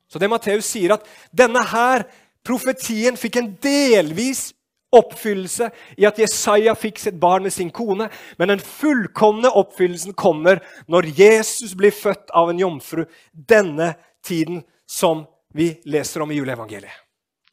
Så 0.08 0.18
det 0.18 0.30
Matteus 0.30 0.66
sier, 0.68 0.94
at 0.94 1.06
denne 1.32 1.62
her 1.64 2.04
Profetien 2.46 3.16
fikk 3.18 3.38
en 3.38 3.52
delvis 3.62 4.50
oppfyllelse 4.92 5.70
i 5.96 6.06
at 6.08 6.18
Jesaja 6.20 6.74
fikk 6.76 7.00
sitt 7.00 7.16
barn 7.20 7.46
med 7.46 7.54
sin 7.54 7.70
kone, 7.72 8.08
men 8.38 8.52
den 8.52 8.62
fullkomne 8.62 9.48
oppfyllelsen 9.48 10.16
kommer 10.18 10.60
når 10.90 11.08
Jesus 11.16 11.76
blir 11.78 11.94
født 11.96 12.32
av 12.36 12.52
en 12.52 12.60
jomfru 12.60 13.06
denne 13.32 13.94
tiden 14.24 14.62
som 14.86 15.24
vi 15.54 15.72
leser 15.88 16.24
om 16.24 16.32
i 16.32 16.36
juleevangeliet. 16.40 16.92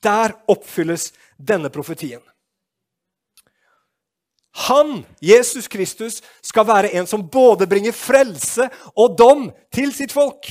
Der 0.03 0.35
oppfylles 0.47 1.11
denne 1.35 1.71
profetien. 1.71 2.21
Han, 4.67 5.05
Jesus 5.21 5.67
Kristus, 5.67 6.21
skal 6.41 6.67
være 6.67 6.91
en 6.99 7.07
som 7.07 7.27
både 7.31 7.67
bringer 7.67 7.95
frelse 7.95 8.67
og 8.95 9.15
dom 9.19 9.45
til 9.71 9.93
sitt 9.95 10.11
folk. 10.15 10.49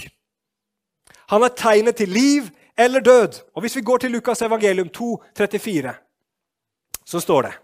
Han 1.29 1.45
er 1.45 1.57
tegnet 1.57 1.99
til 2.01 2.13
liv 2.13 2.47
eller 2.79 3.01
død. 3.01 3.41
Og 3.55 3.61
Hvis 3.61 3.77
vi 3.77 3.81
går 3.81 3.99
til 3.99 4.11
Lukas 4.11 4.43
evangelium 4.43 4.89
2, 4.89 5.23
34, 5.37 5.95
så 7.05 7.21
står 7.21 7.43
det 7.43 7.55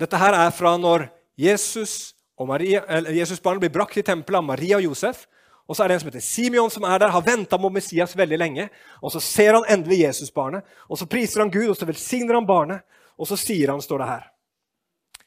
Dette 0.00 0.18
her 0.18 0.34
er 0.34 0.50
fra 0.50 0.76
når 0.76 1.06
Jesus 1.38 2.14
og 2.36 2.48
Maria, 2.48 2.82
Jesusbarnet 3.14 3.60
blir 3.62 3.70
brakt 3.70 3.94
til 3.94 4.02
tempelet 4.02 4.40
av 4.40 4.44
Maria 4.44 4.76
og 4.76 4.88
Josef. 4.88 5.26
Og 5.68 5.76
så 5.76 5.84
er 5.84 5.88
det 5.88 5.94
en 5.94 6.00
som 6.02 6.10
heter 6.10 6.24
Simeon, 6.24 6.70
som 6.70 6.84
er 6.84 6.98
der, 6.98 7.12
har 7.14 7.24
venta 7.24 7.56
på 7.58 7.70
Messias 7.72 8.16
veldig 8.16 8.38
lenge. 8.38 8.68
Og 9.00 9.12
Så 9.12 9.20
ser 9.20 9.54
han 9.54 9.64
endelig 9.68 10.02
Jesusbarnet, 10.02 10.64
og 10.88 10.98
så 10.98 11.06
priser 11.06 11.40
han 11.40 11.50
Gud, 11.50 11.68
og 11.68 11.76
så 11.76 11.86
velsigner 11.86 12.34
han 12.34 12.46
barnet. 12.46 12.82
Og 13.16 13.26
så 13.26 13.36
sier 13.38 13.70
han, 13.70 13.80
står 13.80 13.98
det 13.98 14.08
her 14.08 14.30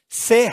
Se, 0.08 0.52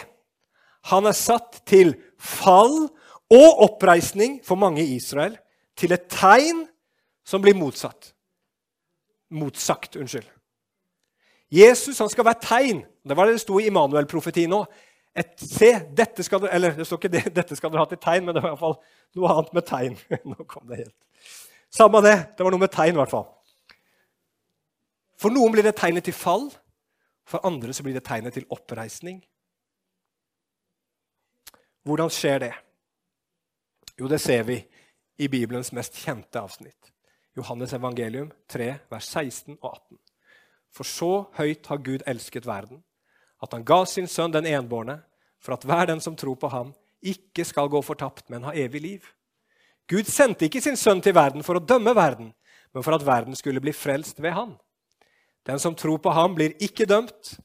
han 0.92 1.06
er 1.06 1.16
satt 1.16 1.62
til 1.68 1.94
fall 2.20 2.90
og 3.32 3.62
oppreisning 3.64 4.40
for 4.44 4.56
mange 4.56 4.84
i 4.84 4.96
Israel, 4.96 5.38
til 5.76 5.92
et 5.92 6.08
tegn 6.12 6.66
som 7.26 7.42
blir 7.42 7.58
motsatt. 7.58 8.14
Motsagt, 9.30 9.96
unnskyld. 9.96 10.28
Jesus 11.50 12.00
han 12.00 12.10
skal 12.10 12.26
være 12.26 12.42
tegn. 12.42 12.84
Det 13.06 13.18
var 13.18 13.26
det 13.28 13.38
det 13.38 13.46
sto 13.46 13.60
i 13.60 13.70
Immanuel-profetien 13.70 14.54
òg. 14.56 14.70
Se, 15.40 15.70
dette 15.96 16.26
skal 16.28 16.42
dere 16.44 16.58
Eller 16.58 16.74
det 16.76 16.86
står 16.88 17.00
ikke 17.00 17.12
det, 17.14 17.24
dette 17.40 17.56
skal 17.56 17.72
dere 17.72 17.86
ha 17.86 17.90
til 17.90 18.02
tegn, 18.02 18.26
men 18.26 18.36
det 18.36 18.44
var 18.44 18.52
i 18.52 18.56
hvert 18.56 18.64
fall 18.66 18.78
noe 19.16 19.32
annet 19.34 19.56
med 19.56 19.68
tegn. 19.70 19.98
Nå 20.32 20.48
kom 20.50 20.68
det 20.70 20.84
helt. 20.84 21.32
Samme 21.74 22.02
det. 22.06 22.18
Det 22.38 22.46
var 22.46 22.54
noe 22.54 22.66
med 22.66 22.74
tegn, 22.74 22.96
i 22.96 23.02
hvert 23.02 23.14
fall. 23.14 23.30
For 25.20 25.34
noen 25.34 25.54
blir 25.56 25.66
det 25.66 25.78
tegnet 25.80 26.06
til 26.06 26.16
fall. 26.16 26.50
For 27.26 27.42
andre 27.48 27.74
så 27.74 27.84
blir 27.86 27.96
det 27.96 28.06
tegnet 28.06 28.36
til 28.36 28.46
oppreisning. 28.54 29.24
Hvordan 31.86 32.12
skjer 32.14 32.42
det? 32.42 32.52
Jo, 34.00 34.10
det 34.12 34.20
ser 34.22 34.44
vi 34.44 34.60
i 35.22 35.30
Bibelens 35.32 35.72
mest 35.74 35.96
kjente 36.02 36.42
avsnitt. 36.42 36.92
Johannes 37.36 37.74
evangelium 37.76 38.30
3, 38.52 38.70
vers 38.92 39.10
16 39.12 39.58
og 39.62 39.74
18. 39.74 40.00
For 40.76 40.88
så 40.88 41.12
høyt 41.38 41.68
har 41.68 41.84
Gud 41.84 42.04
elsket 42.08 42.48
verden, 42.48 42.82
at 43.44 43.52
han 43.54 43.66
ga 43.68 43.82
sin 43.88 44.08
sønn 44.08 44.34
den 44.34 44.48
enbårne, 44.48 45.02
for 45.40 45.56
at 45.56 45.66
hver 45.68 45.90
den 45.92 46.02
som 46.02 46.16
tror 46.16 46.38
på 46.40 46.50
ham, 46.52 46.74
ikke 47.06 47.46
skal 47.46 47.70
gå 47.70 47.82
fortapt, 47.86 48.30
men 48.30 48.48
ha 48.48 48.54
evig 48.56 48.82
liv. 48.82 49.10
Gud 49.88 50.08
sendte 50.10 50.48
ikke 50.48 50.64
sin 50.64 50.80
sønn 50.80 51.04
til 51.04 51.14
verden 51.16 51.46
for 51.46 51.60
å 51.60 51.64
dømme 51.64 51.94
verden, 51.96 52.32
men 52.74 52.84
for 52.84 52.96
at 52.96 53.06
verden 53.06 53.38
skulle 53.38 53.62
bli 53.62 53.76
frelst 53.76 54.20
ved 54.24 54.34
han. 54.36 54.56
Den 55.46 55.62
som 55.62 55.76
tror 55.78 56.00
på 56.02 56.14
ham, 56.16 56.34
blir 56.36 56.56
ikke 56.64 56.88
dømt. 56.90 57.36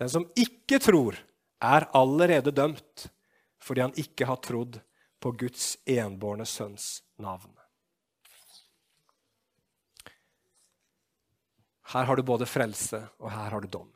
Den 0.00 0.10
som 0.10 0.26
ikke 0.36 0.80
tror, 0.82 1.20
er 1.62 1.88
allerede 1.94 2.54
dømt, 2.54 3.08
fordi 3.58 3.82
han 3.86 3.96
ikke 3.98 4.26
har 4.26 4.42
trodd 4.42 4.80
på 5.18 5.32
Guds 5.38 5.76
enbårne 5.86 6.46
sønns 6.46 7.00
navn. 7.18 7.57
Her 11.88 12.04
har 12.04 12.16
du 12.16 12.22
både 12.22 12.46
frelse, 12.46 13.00
og 13.18 13.30
her 13.32 13.50
har 13.54 13.64
du 13.64 13.68
dom. 13.68 13.88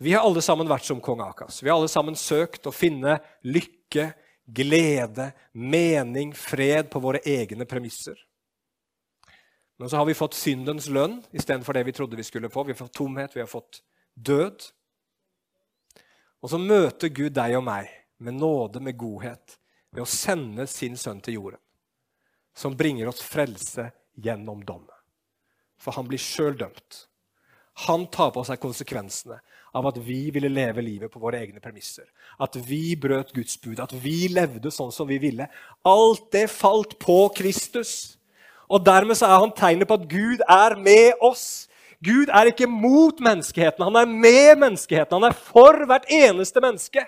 Vi 0.00 0.12
har 0.12 0.24
alle 0.26 0.42
sammen 0.42 0.68
vært 0.68 0.86
som 0.88 1.00
kong 1.00 1.20
Akas. 1.22 1.62
Vi 1.62 1.68
har 1.70 1.76
alle 1.76 1.90
sammen 1.90 2.16
søkt 2.18 2.66
å 2.66 2.72
finne 2.74 3.18
lykke, 3.46 4.10
glede, 4.44 5.30
mening, 5.52 6.32
fred 6.36 6.90
på 6.92 7.00
våre 7.00 7.20
egne 7.24 7.66
premisser. 7.68 8.16
Men 9.76 9.90
så 9.90 10.00
har 10.00 10.08
vi 10.08 10.16
fått 10.16 10.36
syndens 10.38 10.88
lønn 10.88 11.18
istedenfor 11.32 11.76
det 11.76 11.84
vi 11.88 11.94
trodde 11.96 12.16
vi 12.16 12.26
skulle 12.26 12.50
få. 12.52 12.64
Vi 12.64 12.72
har 12.72 12.80
fått 12.80 12.94
tomhet, 12.94 13.36
vi 13.36 13.42
har 13.42 13.50
fått 13.50 13.82
død. 14.14 14.66
Og 16.44 16.50
så 16.50 16.60
møter 16.60 17.12
Gud 17.12 17.34
deg 17.36 17.56
og 17.58 17.64
meg 17.66 17.90
med 18.24 18.38
nåde, 18.38 18.80
med 18.80 18.96
godhet, 18.96 19.58
ved 19.92 20.04
å 20.04 20.08
sende 20.08 20.66
sin 20.70 20.96
sønn 20.96 21.20
til 21.24 21.38
jorden, 21.38 21.60
som 22.54 22.76
bringer 22.76 23.10
oss 23.10 23.22
frelse 23.24 23.90
gjennom 24.14 24.62
dom. 24.64 24.84
For 25.80 25.96
han 25.96 26.08
blir 26.08 26.22
sjøl 26.22 26.56
dømt. 26.58 27.04
Han 27.88 28.06
tar 28.06 28.30
på 28.34 28.44
seg 28.46 28.60
konsekvensene 28.62 29.40
av 29.74 29.88
at 29.90 29.96
vi 30.06 30.28
ville 30.30 30.50
leve 30.52 30.82
livet 30.84 31.10
på 31.10 31.18
våre 31.22 31.40
egne 31.42 31.62
premisser. 31.62 32.06
At 32.38 32.54
vi 32.54 32.94
brøt 32.94 33.32
Guds 33.34 33.56
bud, 33.58 33.80
at 33.82 33.92
vi 34.04 34.28
levde 34.30 34.70
sånn 34.70 34.92
som 34.94 35.08
vi 35.10 35.18
ville. 35.22 35.48
Alt 35.82 36.28
det 36.34 36.46
falt 36.52 36.94
på 37.02 37.26
Kristus. 37.34 38.14
Og 38.70 38.84
Dermed 38.86 39.18
så 39.18 39.26
er 39.26 39.42
han 39.42 39.54
tegnet 39.56 39.90
på 39.90 39.98
at 39.98 40.06
Gud 40.10 40.44
er 40.46 40.78
med 40.78 41.18
oss. 41.24 41.66
Gud 42.04 42.30
er 42.30 42.50
ikke 42.50 42.68
mot 42.70 43.18
menneskeheten, 43.22 43.82
han 43.82 43.98
er 43.98 44.08
med 44.10 44.60
menneskeheten. 44.60 45.18
Han 45.18 45.30
er 45.30 45.36
for 45.36 45.86
hvert 45.88 46.06
eneste 46.12 46.62
menneske. 46.62 47.02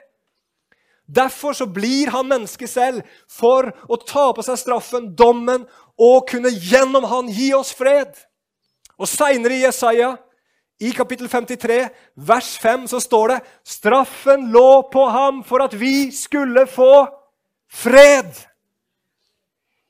Derfor 1.06 1.54
så 1.54 1.68
blir 1.70 2.10
han 2.10 2.26
menneske 2.26 2.66
selv 2.66 3.04
for 3.30 3.68
å 3.86 3.98
ta 4.02 4.32
på 4.34 4.42
seg 4.42 4.58
straffen, 4.58 5.12
dommen, 5.14 5.68
og 5.94 6.26
kunne 6.32 6.50
gjennom 6.50 7.06
han 7.06 7.30
gi 7.30 7.52
oss 7.54 7.70
fred. 7.76 8.10
Og 8.96 9.08
Seinere 9.10 9.58
i 9.58 9.64
Jesaja 9.64 10.14
i 10.80 10.90
kapittel 10.92 11.28
53, 11.28 11.78
vers 12.28 12.50
5, 12.60 12.88
så 12.88 13.00
står 13.00 13.32
det 13.32 13.38
straffen 13.64 14.50
lå 14.52 14.82
på 14.92 15.06
ham 15.08 15.40
for 15.44 15.64
at 15.64 15.76
vi 15.76 16.10
skulle 16.12 16.66
få 16.68 17.06
fred. 17.72 18.28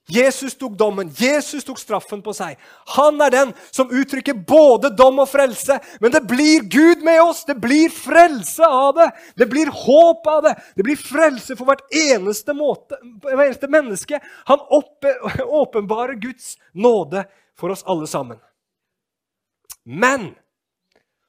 Jesus 0.07 0.55
tok 0.55 0.77
dommen, 0.79 1.09
Jesus 1.19 1.65
tok 1.67 1.81
straffen 1.83 2.21
på 2.23 2.31
seg. 2.37 2.55
Han 2.95 3.19
er 3.27 3.33
den 3.35 3.53
som 3.75 3.91
uttrykker 3.91 4.39
både 4.47 4.93
dom 4.95 5.19
og 5.25 5.27
frelse. 5.27 5.81
Men 5.99 6.15
det 6.15 6.23
blir 6.31 6.63
Gud 6.71 7.03
med 7.03 7.19
oss! 7.25 7.43
Det 7.49 7.59
blir 7.59 7.91
frelse 7.91 8.63
av 8.63 8.95
det! 9.01 9.09
Det 9.35 9.51
blir 9.51 9.73
håp 9.75 10.31
av 10.31 10.45
det! 10.47 10.55
Det 10.79 10.87
blir 10.87 11.01
frelse 11.01 11.59
for 11.59 11.67
hvert 11.67 11.83
eneste, 11.91 12.55
måte, 12.55 13.01
hvert 13.27 13.49
eneste 13.49 13.71
menneske. 13.73 14.23
Han 14.47 14.63
åpenbarer 14.71 16.15
Guds 16.23 16.55
nåde 16.71 17.27
for 17.59 17.75
oss 17.75 17.83
alle 17.83 18.07
sammen. 18.07 18.39
Men 19.87 20.35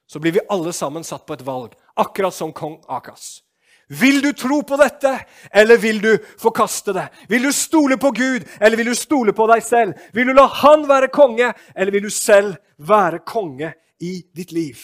så 0.06 0.18
blir 0.18 0.32
vi 0.32 0.46
alle 0.48 0.72
sammen 0.72 1.04
satt 1.04 1.26
på 1.26 1.36
et 1.36 1.44
valg, 1.46 1.74
akkurat 1.94 2.34
som 2.34 2.52
kong 2.52 2.80
Akas. 2.88 3.42
Vil 3.88 4.20
du 4.20 4.32
tro 4.36 4.60
på 4.62 4.76
dette, 4.76 5.14
eller 5.50 5.78
vil 5.80 6.00
du 6.00 6.10
forkaste 6.40 6.92
det? 6.92 7.06
Vil 7.28 7.46
du 7.48 7.52
stole 7.52 7.96
på 7.96 8.10
Gud, 8.10 8.44
eller 8.60 8.76
vil 8.76 8.90
du 8.90 8.94
stole 8.94 9.32
på 9.32 9.46
deg 9.48 9.62
selv? 9.64 9.94
Vil 10.12 10.28
du 10.28 10.34
la 10.36 10.46
Han 10.60 10.88
være 10.88 11.08
konge, 11.08 11.52
eller 11.74 11.92
vil 11.92 12.02
du 12.02 12.10
selv 12.10 12.56
være 12.76 13.22
konge 13.24 13.72
i 14.00 14.20
ditt 14.36 14.52
liv? 14.52 14.76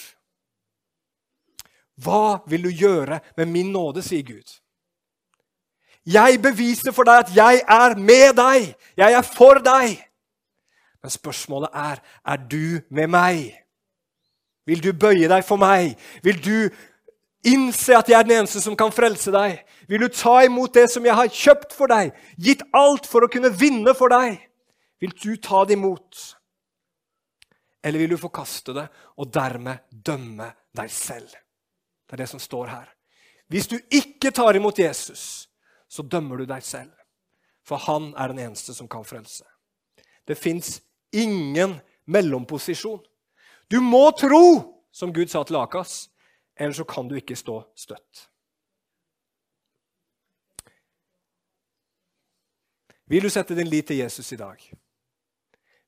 Hva 2.00 2.40
vil 2.46 2.64
du 2.64 2.70
gjøre 2.70 3.20
med 3.36 3.48
min 3.48 3.72
nåde, 3.72 4.02
sier 4.02 4.22
Gud. 4.22 4.60
Jeg 6.04 6.40
beviser 6.42 6.92
for 6.92 7.08
deg 7.08 7.24
at 7.24 7.36
jeg 7.36 7.60
er 7.68 7.96
med 7.96 8.34
deg. 8.36 8.72
Jeg 8.96 9.12
er 9.12 9.24
for 9.24 9.60
deg. 9.64 10.00
Men 11.02 11.10
spørsmålet 11.10 11.70
er 11.72 12.00
er 12.24 12.36
du 12.36 12.80
med 12.90 13.08
meg. 13.08 13.63
Vil 14.68 14.80
du 14.80 14.92
bøye 14.96 15.28
deg 15.28 15.44
for 15.44 15.60
meg? 15.60 15.94
Vil 16.24 16.40
du 16.40 16.56
innse 17.44 17.96
at 17.98 18.08
jeg 18.08 18.16
er 18.18 18.26
den 18.26 18.38
eneste 18.38 18.62
som 18.64 18.76
kan 18.78 18.92
frelse 18.94 19.32
deg? 19.34 19.60
Vil 19.88 20.06
du 20.06 20.08
ta 20.08 20.38
imot 20.46 20.74
det 20.74 20.86
som 20.92 21.04
jeg 21.04 21.16
har 21.18 21.28
kjøpt 21.28 21.76
for 21.76 21.92
deg, 21.92 22.14
gitt 22.40 22.64
alt 22.72 23.08
for 23.08 23.26
å 23.26 23.30
kunne 23.30 23.52
vinne 23.52 23.92
for 23.96 24.12
deg? 24.12 24.38
Vil 25.04 25.12
du 25.20 25.36
ta 25.36 25.64
det 25.68 25.76
imot? 25.76 26.22
Eller 27.84 28.00
vil 28.00 28.14
du 28.14 28.20
forkaste 28.20 28.72
det 28.72 28.86
og 29.20 29.32
dermed 29.32 29.84
dømme 29.92 30.48
deg 30.72 30.92
selv? 30.92 31.28
Det 32.08 32.16
er 32.16 32.24
det 32.24 32.30
som 32.32 32.40
står 32.40 32.70
her. 32.72 32.86
Hvis 33.52 33.68
du 33.68 33.76
ikke 33.92 34.32
tar 34.32 34.56
imot 34.56 34.78
Jesus, 34.80 35.48
så 35.88 36.02
dømmer 36.02 36.40
du 36.40 36.48
deg 36.48 36.64
selv. 36.64 36.92
For 37.64 37.80
han 37.80 38.12
er 38.20 38.32
den 38.32 38.40
eneste 38.44 38.74
som 38.76 38.88
kan 38.88 39.04
frelse. 39.04 39.44
Det 40.24 40.36
fins 40.36 40.80
ingen 41.12 41.78
mellomposisjon. 42.06 43.00
Du 43.68 43.80
må 43.80 44.10
tro, 44.18 44.44
som 44.92 45.12
Gud 45.12 45.30
sa 45.30 45.42
til 45.44 45.56
Akas, 45.56 46.08
ellers 46.56 46.76
så 46.76 46.86
kan 46.88 47.08
du 47.08 47.16
ikke 47.18 47.36
stå 47.36 47.62
støtt. 47.74 48.28
Vil 53.10 53.24
du 53.24 53.30
sette 53.30 53.56
din 53.56 53.68
lit 53.68 53.86
til 53.88 54.00
Jesus 54.00 54.32
i 54.32 54.40
dag? 54.40 54.60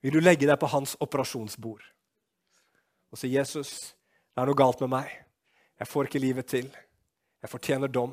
Vil 0.05 0.13
du 0.13 0.21
legge 0.21 0.49
deg 0.49 0.59
på 0.61 0.69
hans 0.71 0.97
operasjonsbord 1.01 1.85
og 3.11 3.19
si, 3.19 3.29
'Jesus, 3.29 3.95
det 4.35 4.43
er 4.43 4.47
noe 4.47 4.59
galt 4.59 4.81
med 4.81 4.91
meg. 4.93 5.13
Jeg 5.79 5.89
får 5.89 6.09
ikke 6.09 6.21
livet 6.21 6.47
til. 6.47 6.67
Jeg 7.43 7.51
fortjener 7.51 7.89
dom, 7.89 8.13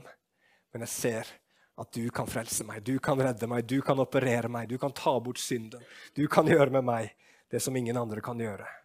men 0.71 0.85
jeg 0.85 0.89
ser 0.89 1.31
at 1.77 1.91
du 1.91 2.09
kan 2.09 2.27
frelse 2.27 2.63
meg, 2.63 2.83
du 2.85 2.99
kan 2.99 3.19
redde 3.19 3.47
meg, 3.47 3.65
du 3.65 3.81
kan 3.81 3.99
operere 3.99 4.47
meg, 4.47 4.69
du 4.69 4.77
kan 4.77 4.93
ta 4.93 5.19
bort 5.19 5.39
synden. 5.39 5.81
Du 6.15 6.27
kan 6.27 6.47
gjøre 6.47 6.69
med 6.69 6.83
meg 6.83 7.15
det 7.49 7.61
som 7.61 7.75
ingen 7.75 7.97
andre 7.97 8.21
kan 8.21 8.39
gjøre.' 8.39 8.82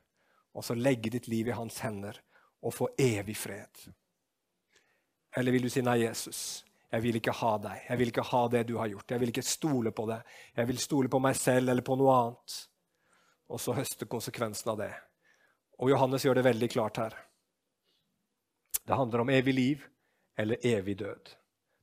Og 0.58 0.66
så 0.66 0.74
legge 0.74 1.12
ditt 1.14 1.28
liv 1.30 1.48
i 1.48 1.56
hans 1.56 1.78
hender 1.84 2.18
og 2.66 2.74
få 2.74 2.90
evig 2.98 3.36
fred? 3.38 3.84
Eller 5.38 5.54
vil 5.54 5.68
du 5.68 5.70
si 5.70 5.84
nei, 5.86 6.00
Jesus? 6.02 6.64
Jeg 6.88 7.04
vil 7.04 7.18
ikke 7.20 7.34
ha 7.36 7.52
deg. 7.60 7.82
Jeg 7.84 8.00
vil 8.00 8.10
ikke 8.10 8.24
ha 8.30 8.40
det 8.50 8.64
du 8.66 8.74
har 8.80 8.88
gjort. 8.90 9.12
Jeg 9.12 9.20
vil 9.22 9.30
ikke 9.30 9.44
stole 9.44 9.92
på 9.94 10.06
det. 10.08 10.18
Jeg 10.56 10.70
vil 10.70 10.80
stole 10.80 11.10
på 11.12 11.20
meg 11.20 11.36
selv 11.36 11.68
eller 11.68 11.84
på 11.84 11.98
noe 12.00 12.14
annet. 12.16 12.56
Og 13.52 13.60
så 13.60 13.76
høste 13.76 14.08
konsekvensen 14.08 14.72
av 14.72 14.80
det. 14.80 14.92
Og 15.78 15.92
Johannes 15.92 16.24
gjør 16.24 16.40
det 16.40 16.48
veldig 16.48 16.68
klart 16.72 17.00
her. 17.00 17.18
Det 18.82 18.96
handler 18.96 19.22
om 19.22 19.30
evig 19.30 19.54
liv 19.54 19.84
eller 20.38 20.66
evig 20.66 20.96
død. 20.98 21.34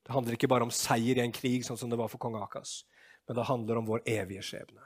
Det 0.06 0.14
handler 0.14 0.38
ikke 0.38 0.50
bare 0.50 0.66
om 0.66 0.74
seier 0.74 1.18
i 1.18 1.24
en 1.24 1.34
krig, 1.34 1.64
sånn 1.66 1.78
som 1.78 1.90
det 1.90 1.98
var 1.98 2.10
for 2.10 2.22
kong 2.22 2.38
Akas, 2.38 2.84
men 3.26 3.38
det 3.38 3.48
handler 3.50 3.80
om 3.80 3.88
vår 3.90 4.04
evige 4.10 4.44
skjebne. 4.46 4.84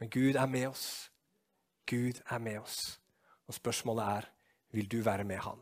Men 0.00 0.10
Gud 0.12 0.36
er 0.36 0.48
med 0.48 0.70
oss. 0.70 0.86
Gud 1.92 2.22
er 2.24 2.40
med 2.40 2.62
oss. 2.62 2.78
Og 3.46 3.54
spørsmålet 3.54 4.04
er 4.04 4.30
vil 4.72 4.88
du 4.88 5.02
være 5.04 5.24
med 5.28 5.42
Han. 5.44 5.60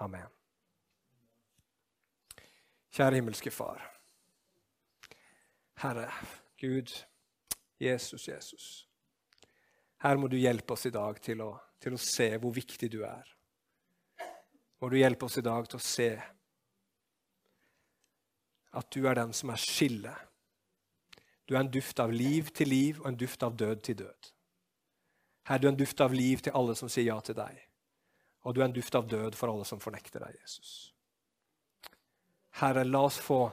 Amen. 0.00 0.30
Kjære 2.94 3.14
himmelske 3.14 3.50
Far. 3.50 3.82
Herre, 5.82 6.08
Gud, 6.60 7.04
Jesus, 7.80 8.28
Jesus. 8.28 8.88
Her 10.02 10.16
må 10.16 10.28
du 10.28 10.36
hjelpe 10.36 10.72
oss 10.72 10.86
i 10.86 10.92
dag 10.94 11.20
til 11.22 11.42
å, 11.44 11.50
til 11.80 11.96
å 11.96 12.00
se 12.00 12.28
hvor 12.38 12.54
viktig 12.54 12.90
du 12.92 13.02
er. 13.04 13.30
Må 14.80 14.88
du 14.92 14.96
hjelpe 14.98 15.26
oss 15.26 15.38
i 15.40 15.44
dag 15.44 15.68
til 15.68 15.80
å 15.80 15.84
se 15.84 16.08
at 18.74 18.90
du 18.94 19.04
er 19.06 19.18
den 19.18 19.32
som 19.36 19.52
er 19.54 19.60
skillet. 19.60 20.30
Du 21.48 21.54
er 21.54 21.62
en 21.62 21.72
duft 21.72 22.00
av 22.00 22.12
liv 22.12 22.50
til 22.56 22.70
liv 22.72 23.02
og 23.02 23.10
en 23.10 23.18
duft 23.18 23.42
av 23.46 23.56
død 23.58 23.82
til 23.86 23.98
død. 24.02 24.33
Herre, 25.44 25.60
du 25.60 25.68
er 25.68 25.72
en 25.72 25.78
duft 25.78 26.00
av 26.00 26.12
liv 26.16 26.40
til 26.44 26.56
alle 26.56 26.74
som 26.78 26.88
sier 26.88 27.10
ja 27.10 27.18
til 27.24 27.36
deg. 27.36 27.58
Og 28.44 28.54
du 28.54 28.60
er 28.60 28.68
en 28.68 28.76
duft 28.76 28.94
av 28.96 29.08
død 29.08 29.36
for 29.36 29.52
alle 29.52 29.64
som 29.68 29.80
fornekter 29.80 30.24
deg, 30.24 30.36
Jesus. 30.40 30.72
Herre, 32.60 32.84
la 32.84 33.02
oss 33.04 33.18
få 33.20 33.46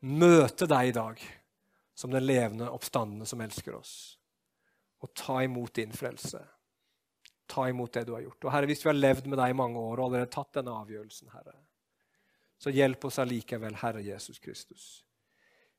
møte 0.00 0.66
deg 0.68 0.90
i 0.90 0.96
dag 0.96 1.20
som 1.94 2.12
den 2.12 2.24
levende 2.24 2.70
oppstandende 2.72 3.26
som 3.28 3.40
elsker 3.44 3.76
oss, 3.76 3.92
og 5.04 5.12
ta 5.16 5.42
imot 5.44 5.74
din 5.76 5.92
frelse. 5.92 6.40
Ta 7.50 7.66
imot 7.68 7.92
det 7.92 8.06
du 8.08 8.14
har 8.14 8.24
gjort. 8.24 8.44
Og 8.44 8.52
Herre, 8.52 8.66
Hvis 8.66 8.84
vi 8.84 8.88
har 8.88 8.96
levd 8.96 9.26
med 9.26 9.38
deg 9.38 9.50
i 9.50 9.58
mange 9.58 9.78
år 9.78 9.98
og 9.98 10.06
allerede 10.06 10.32
tatt 10.32 10.52
denne 10.56 10.72
avgjørelsen, 10.80 11.32
Herre, 11.34 11.56
så 12.60 12.72
hjelp 12.72 13.04
oss 13.04 13.18
allikevel, 13.18 13.76
Herre 13.80 14.02
Jesus 14.04 14.38
Kristus, 14.38 15.04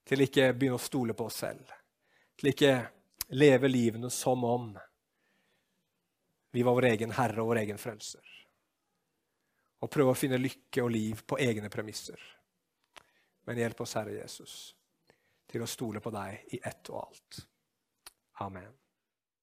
til 0.06 0.26
ikke 0.26 0.52
begynne 0.54 0.80
å 0.80 0.82
stole 0.82 1.14
på 1.14 1.26
oss 1.30 1.42
selv, 1.44 1.70
til 2.38 2.52
ikke 2.54 2.74
leve 3.38 3.70
livene 3.70 4.10
som 4.14 4.44
om 4.46 4.72
vi 6.52 6.64
var 6.68 6.76
vår 6.78 6.90
egen 6.92 7.16
herre 7.16 7.44
og 7.44 7.52
vår 7.54 7.64
egen 7.64 7.80
frelser 7.82 8.38
og 9.82 9.90
prøve 9.90 10.14
å 10.14 10.18
finne 10.18 10.38
lykke 10.38 10.84
og 10.84 10.92
liv 10.94 11.24
på 11.26 11.40
egne 11.42 11.70
premisser. 11.74 12.20
Men 13.50 13.58
hjelp 13.58 13.82
oss, 13.82 13.96
Herre 13.98 14.14
Jesus, 14.20 14.54
til 15.50 15.66
å 15.66 15.70
stole 15.70 16.04
på 16.04 16.14
deg 16.14 16.54
i 16.54 16.62
ett 16.62 16.92
og 16.94 17.02
alt. 17.02 17.42
Amen. 18.46 18.81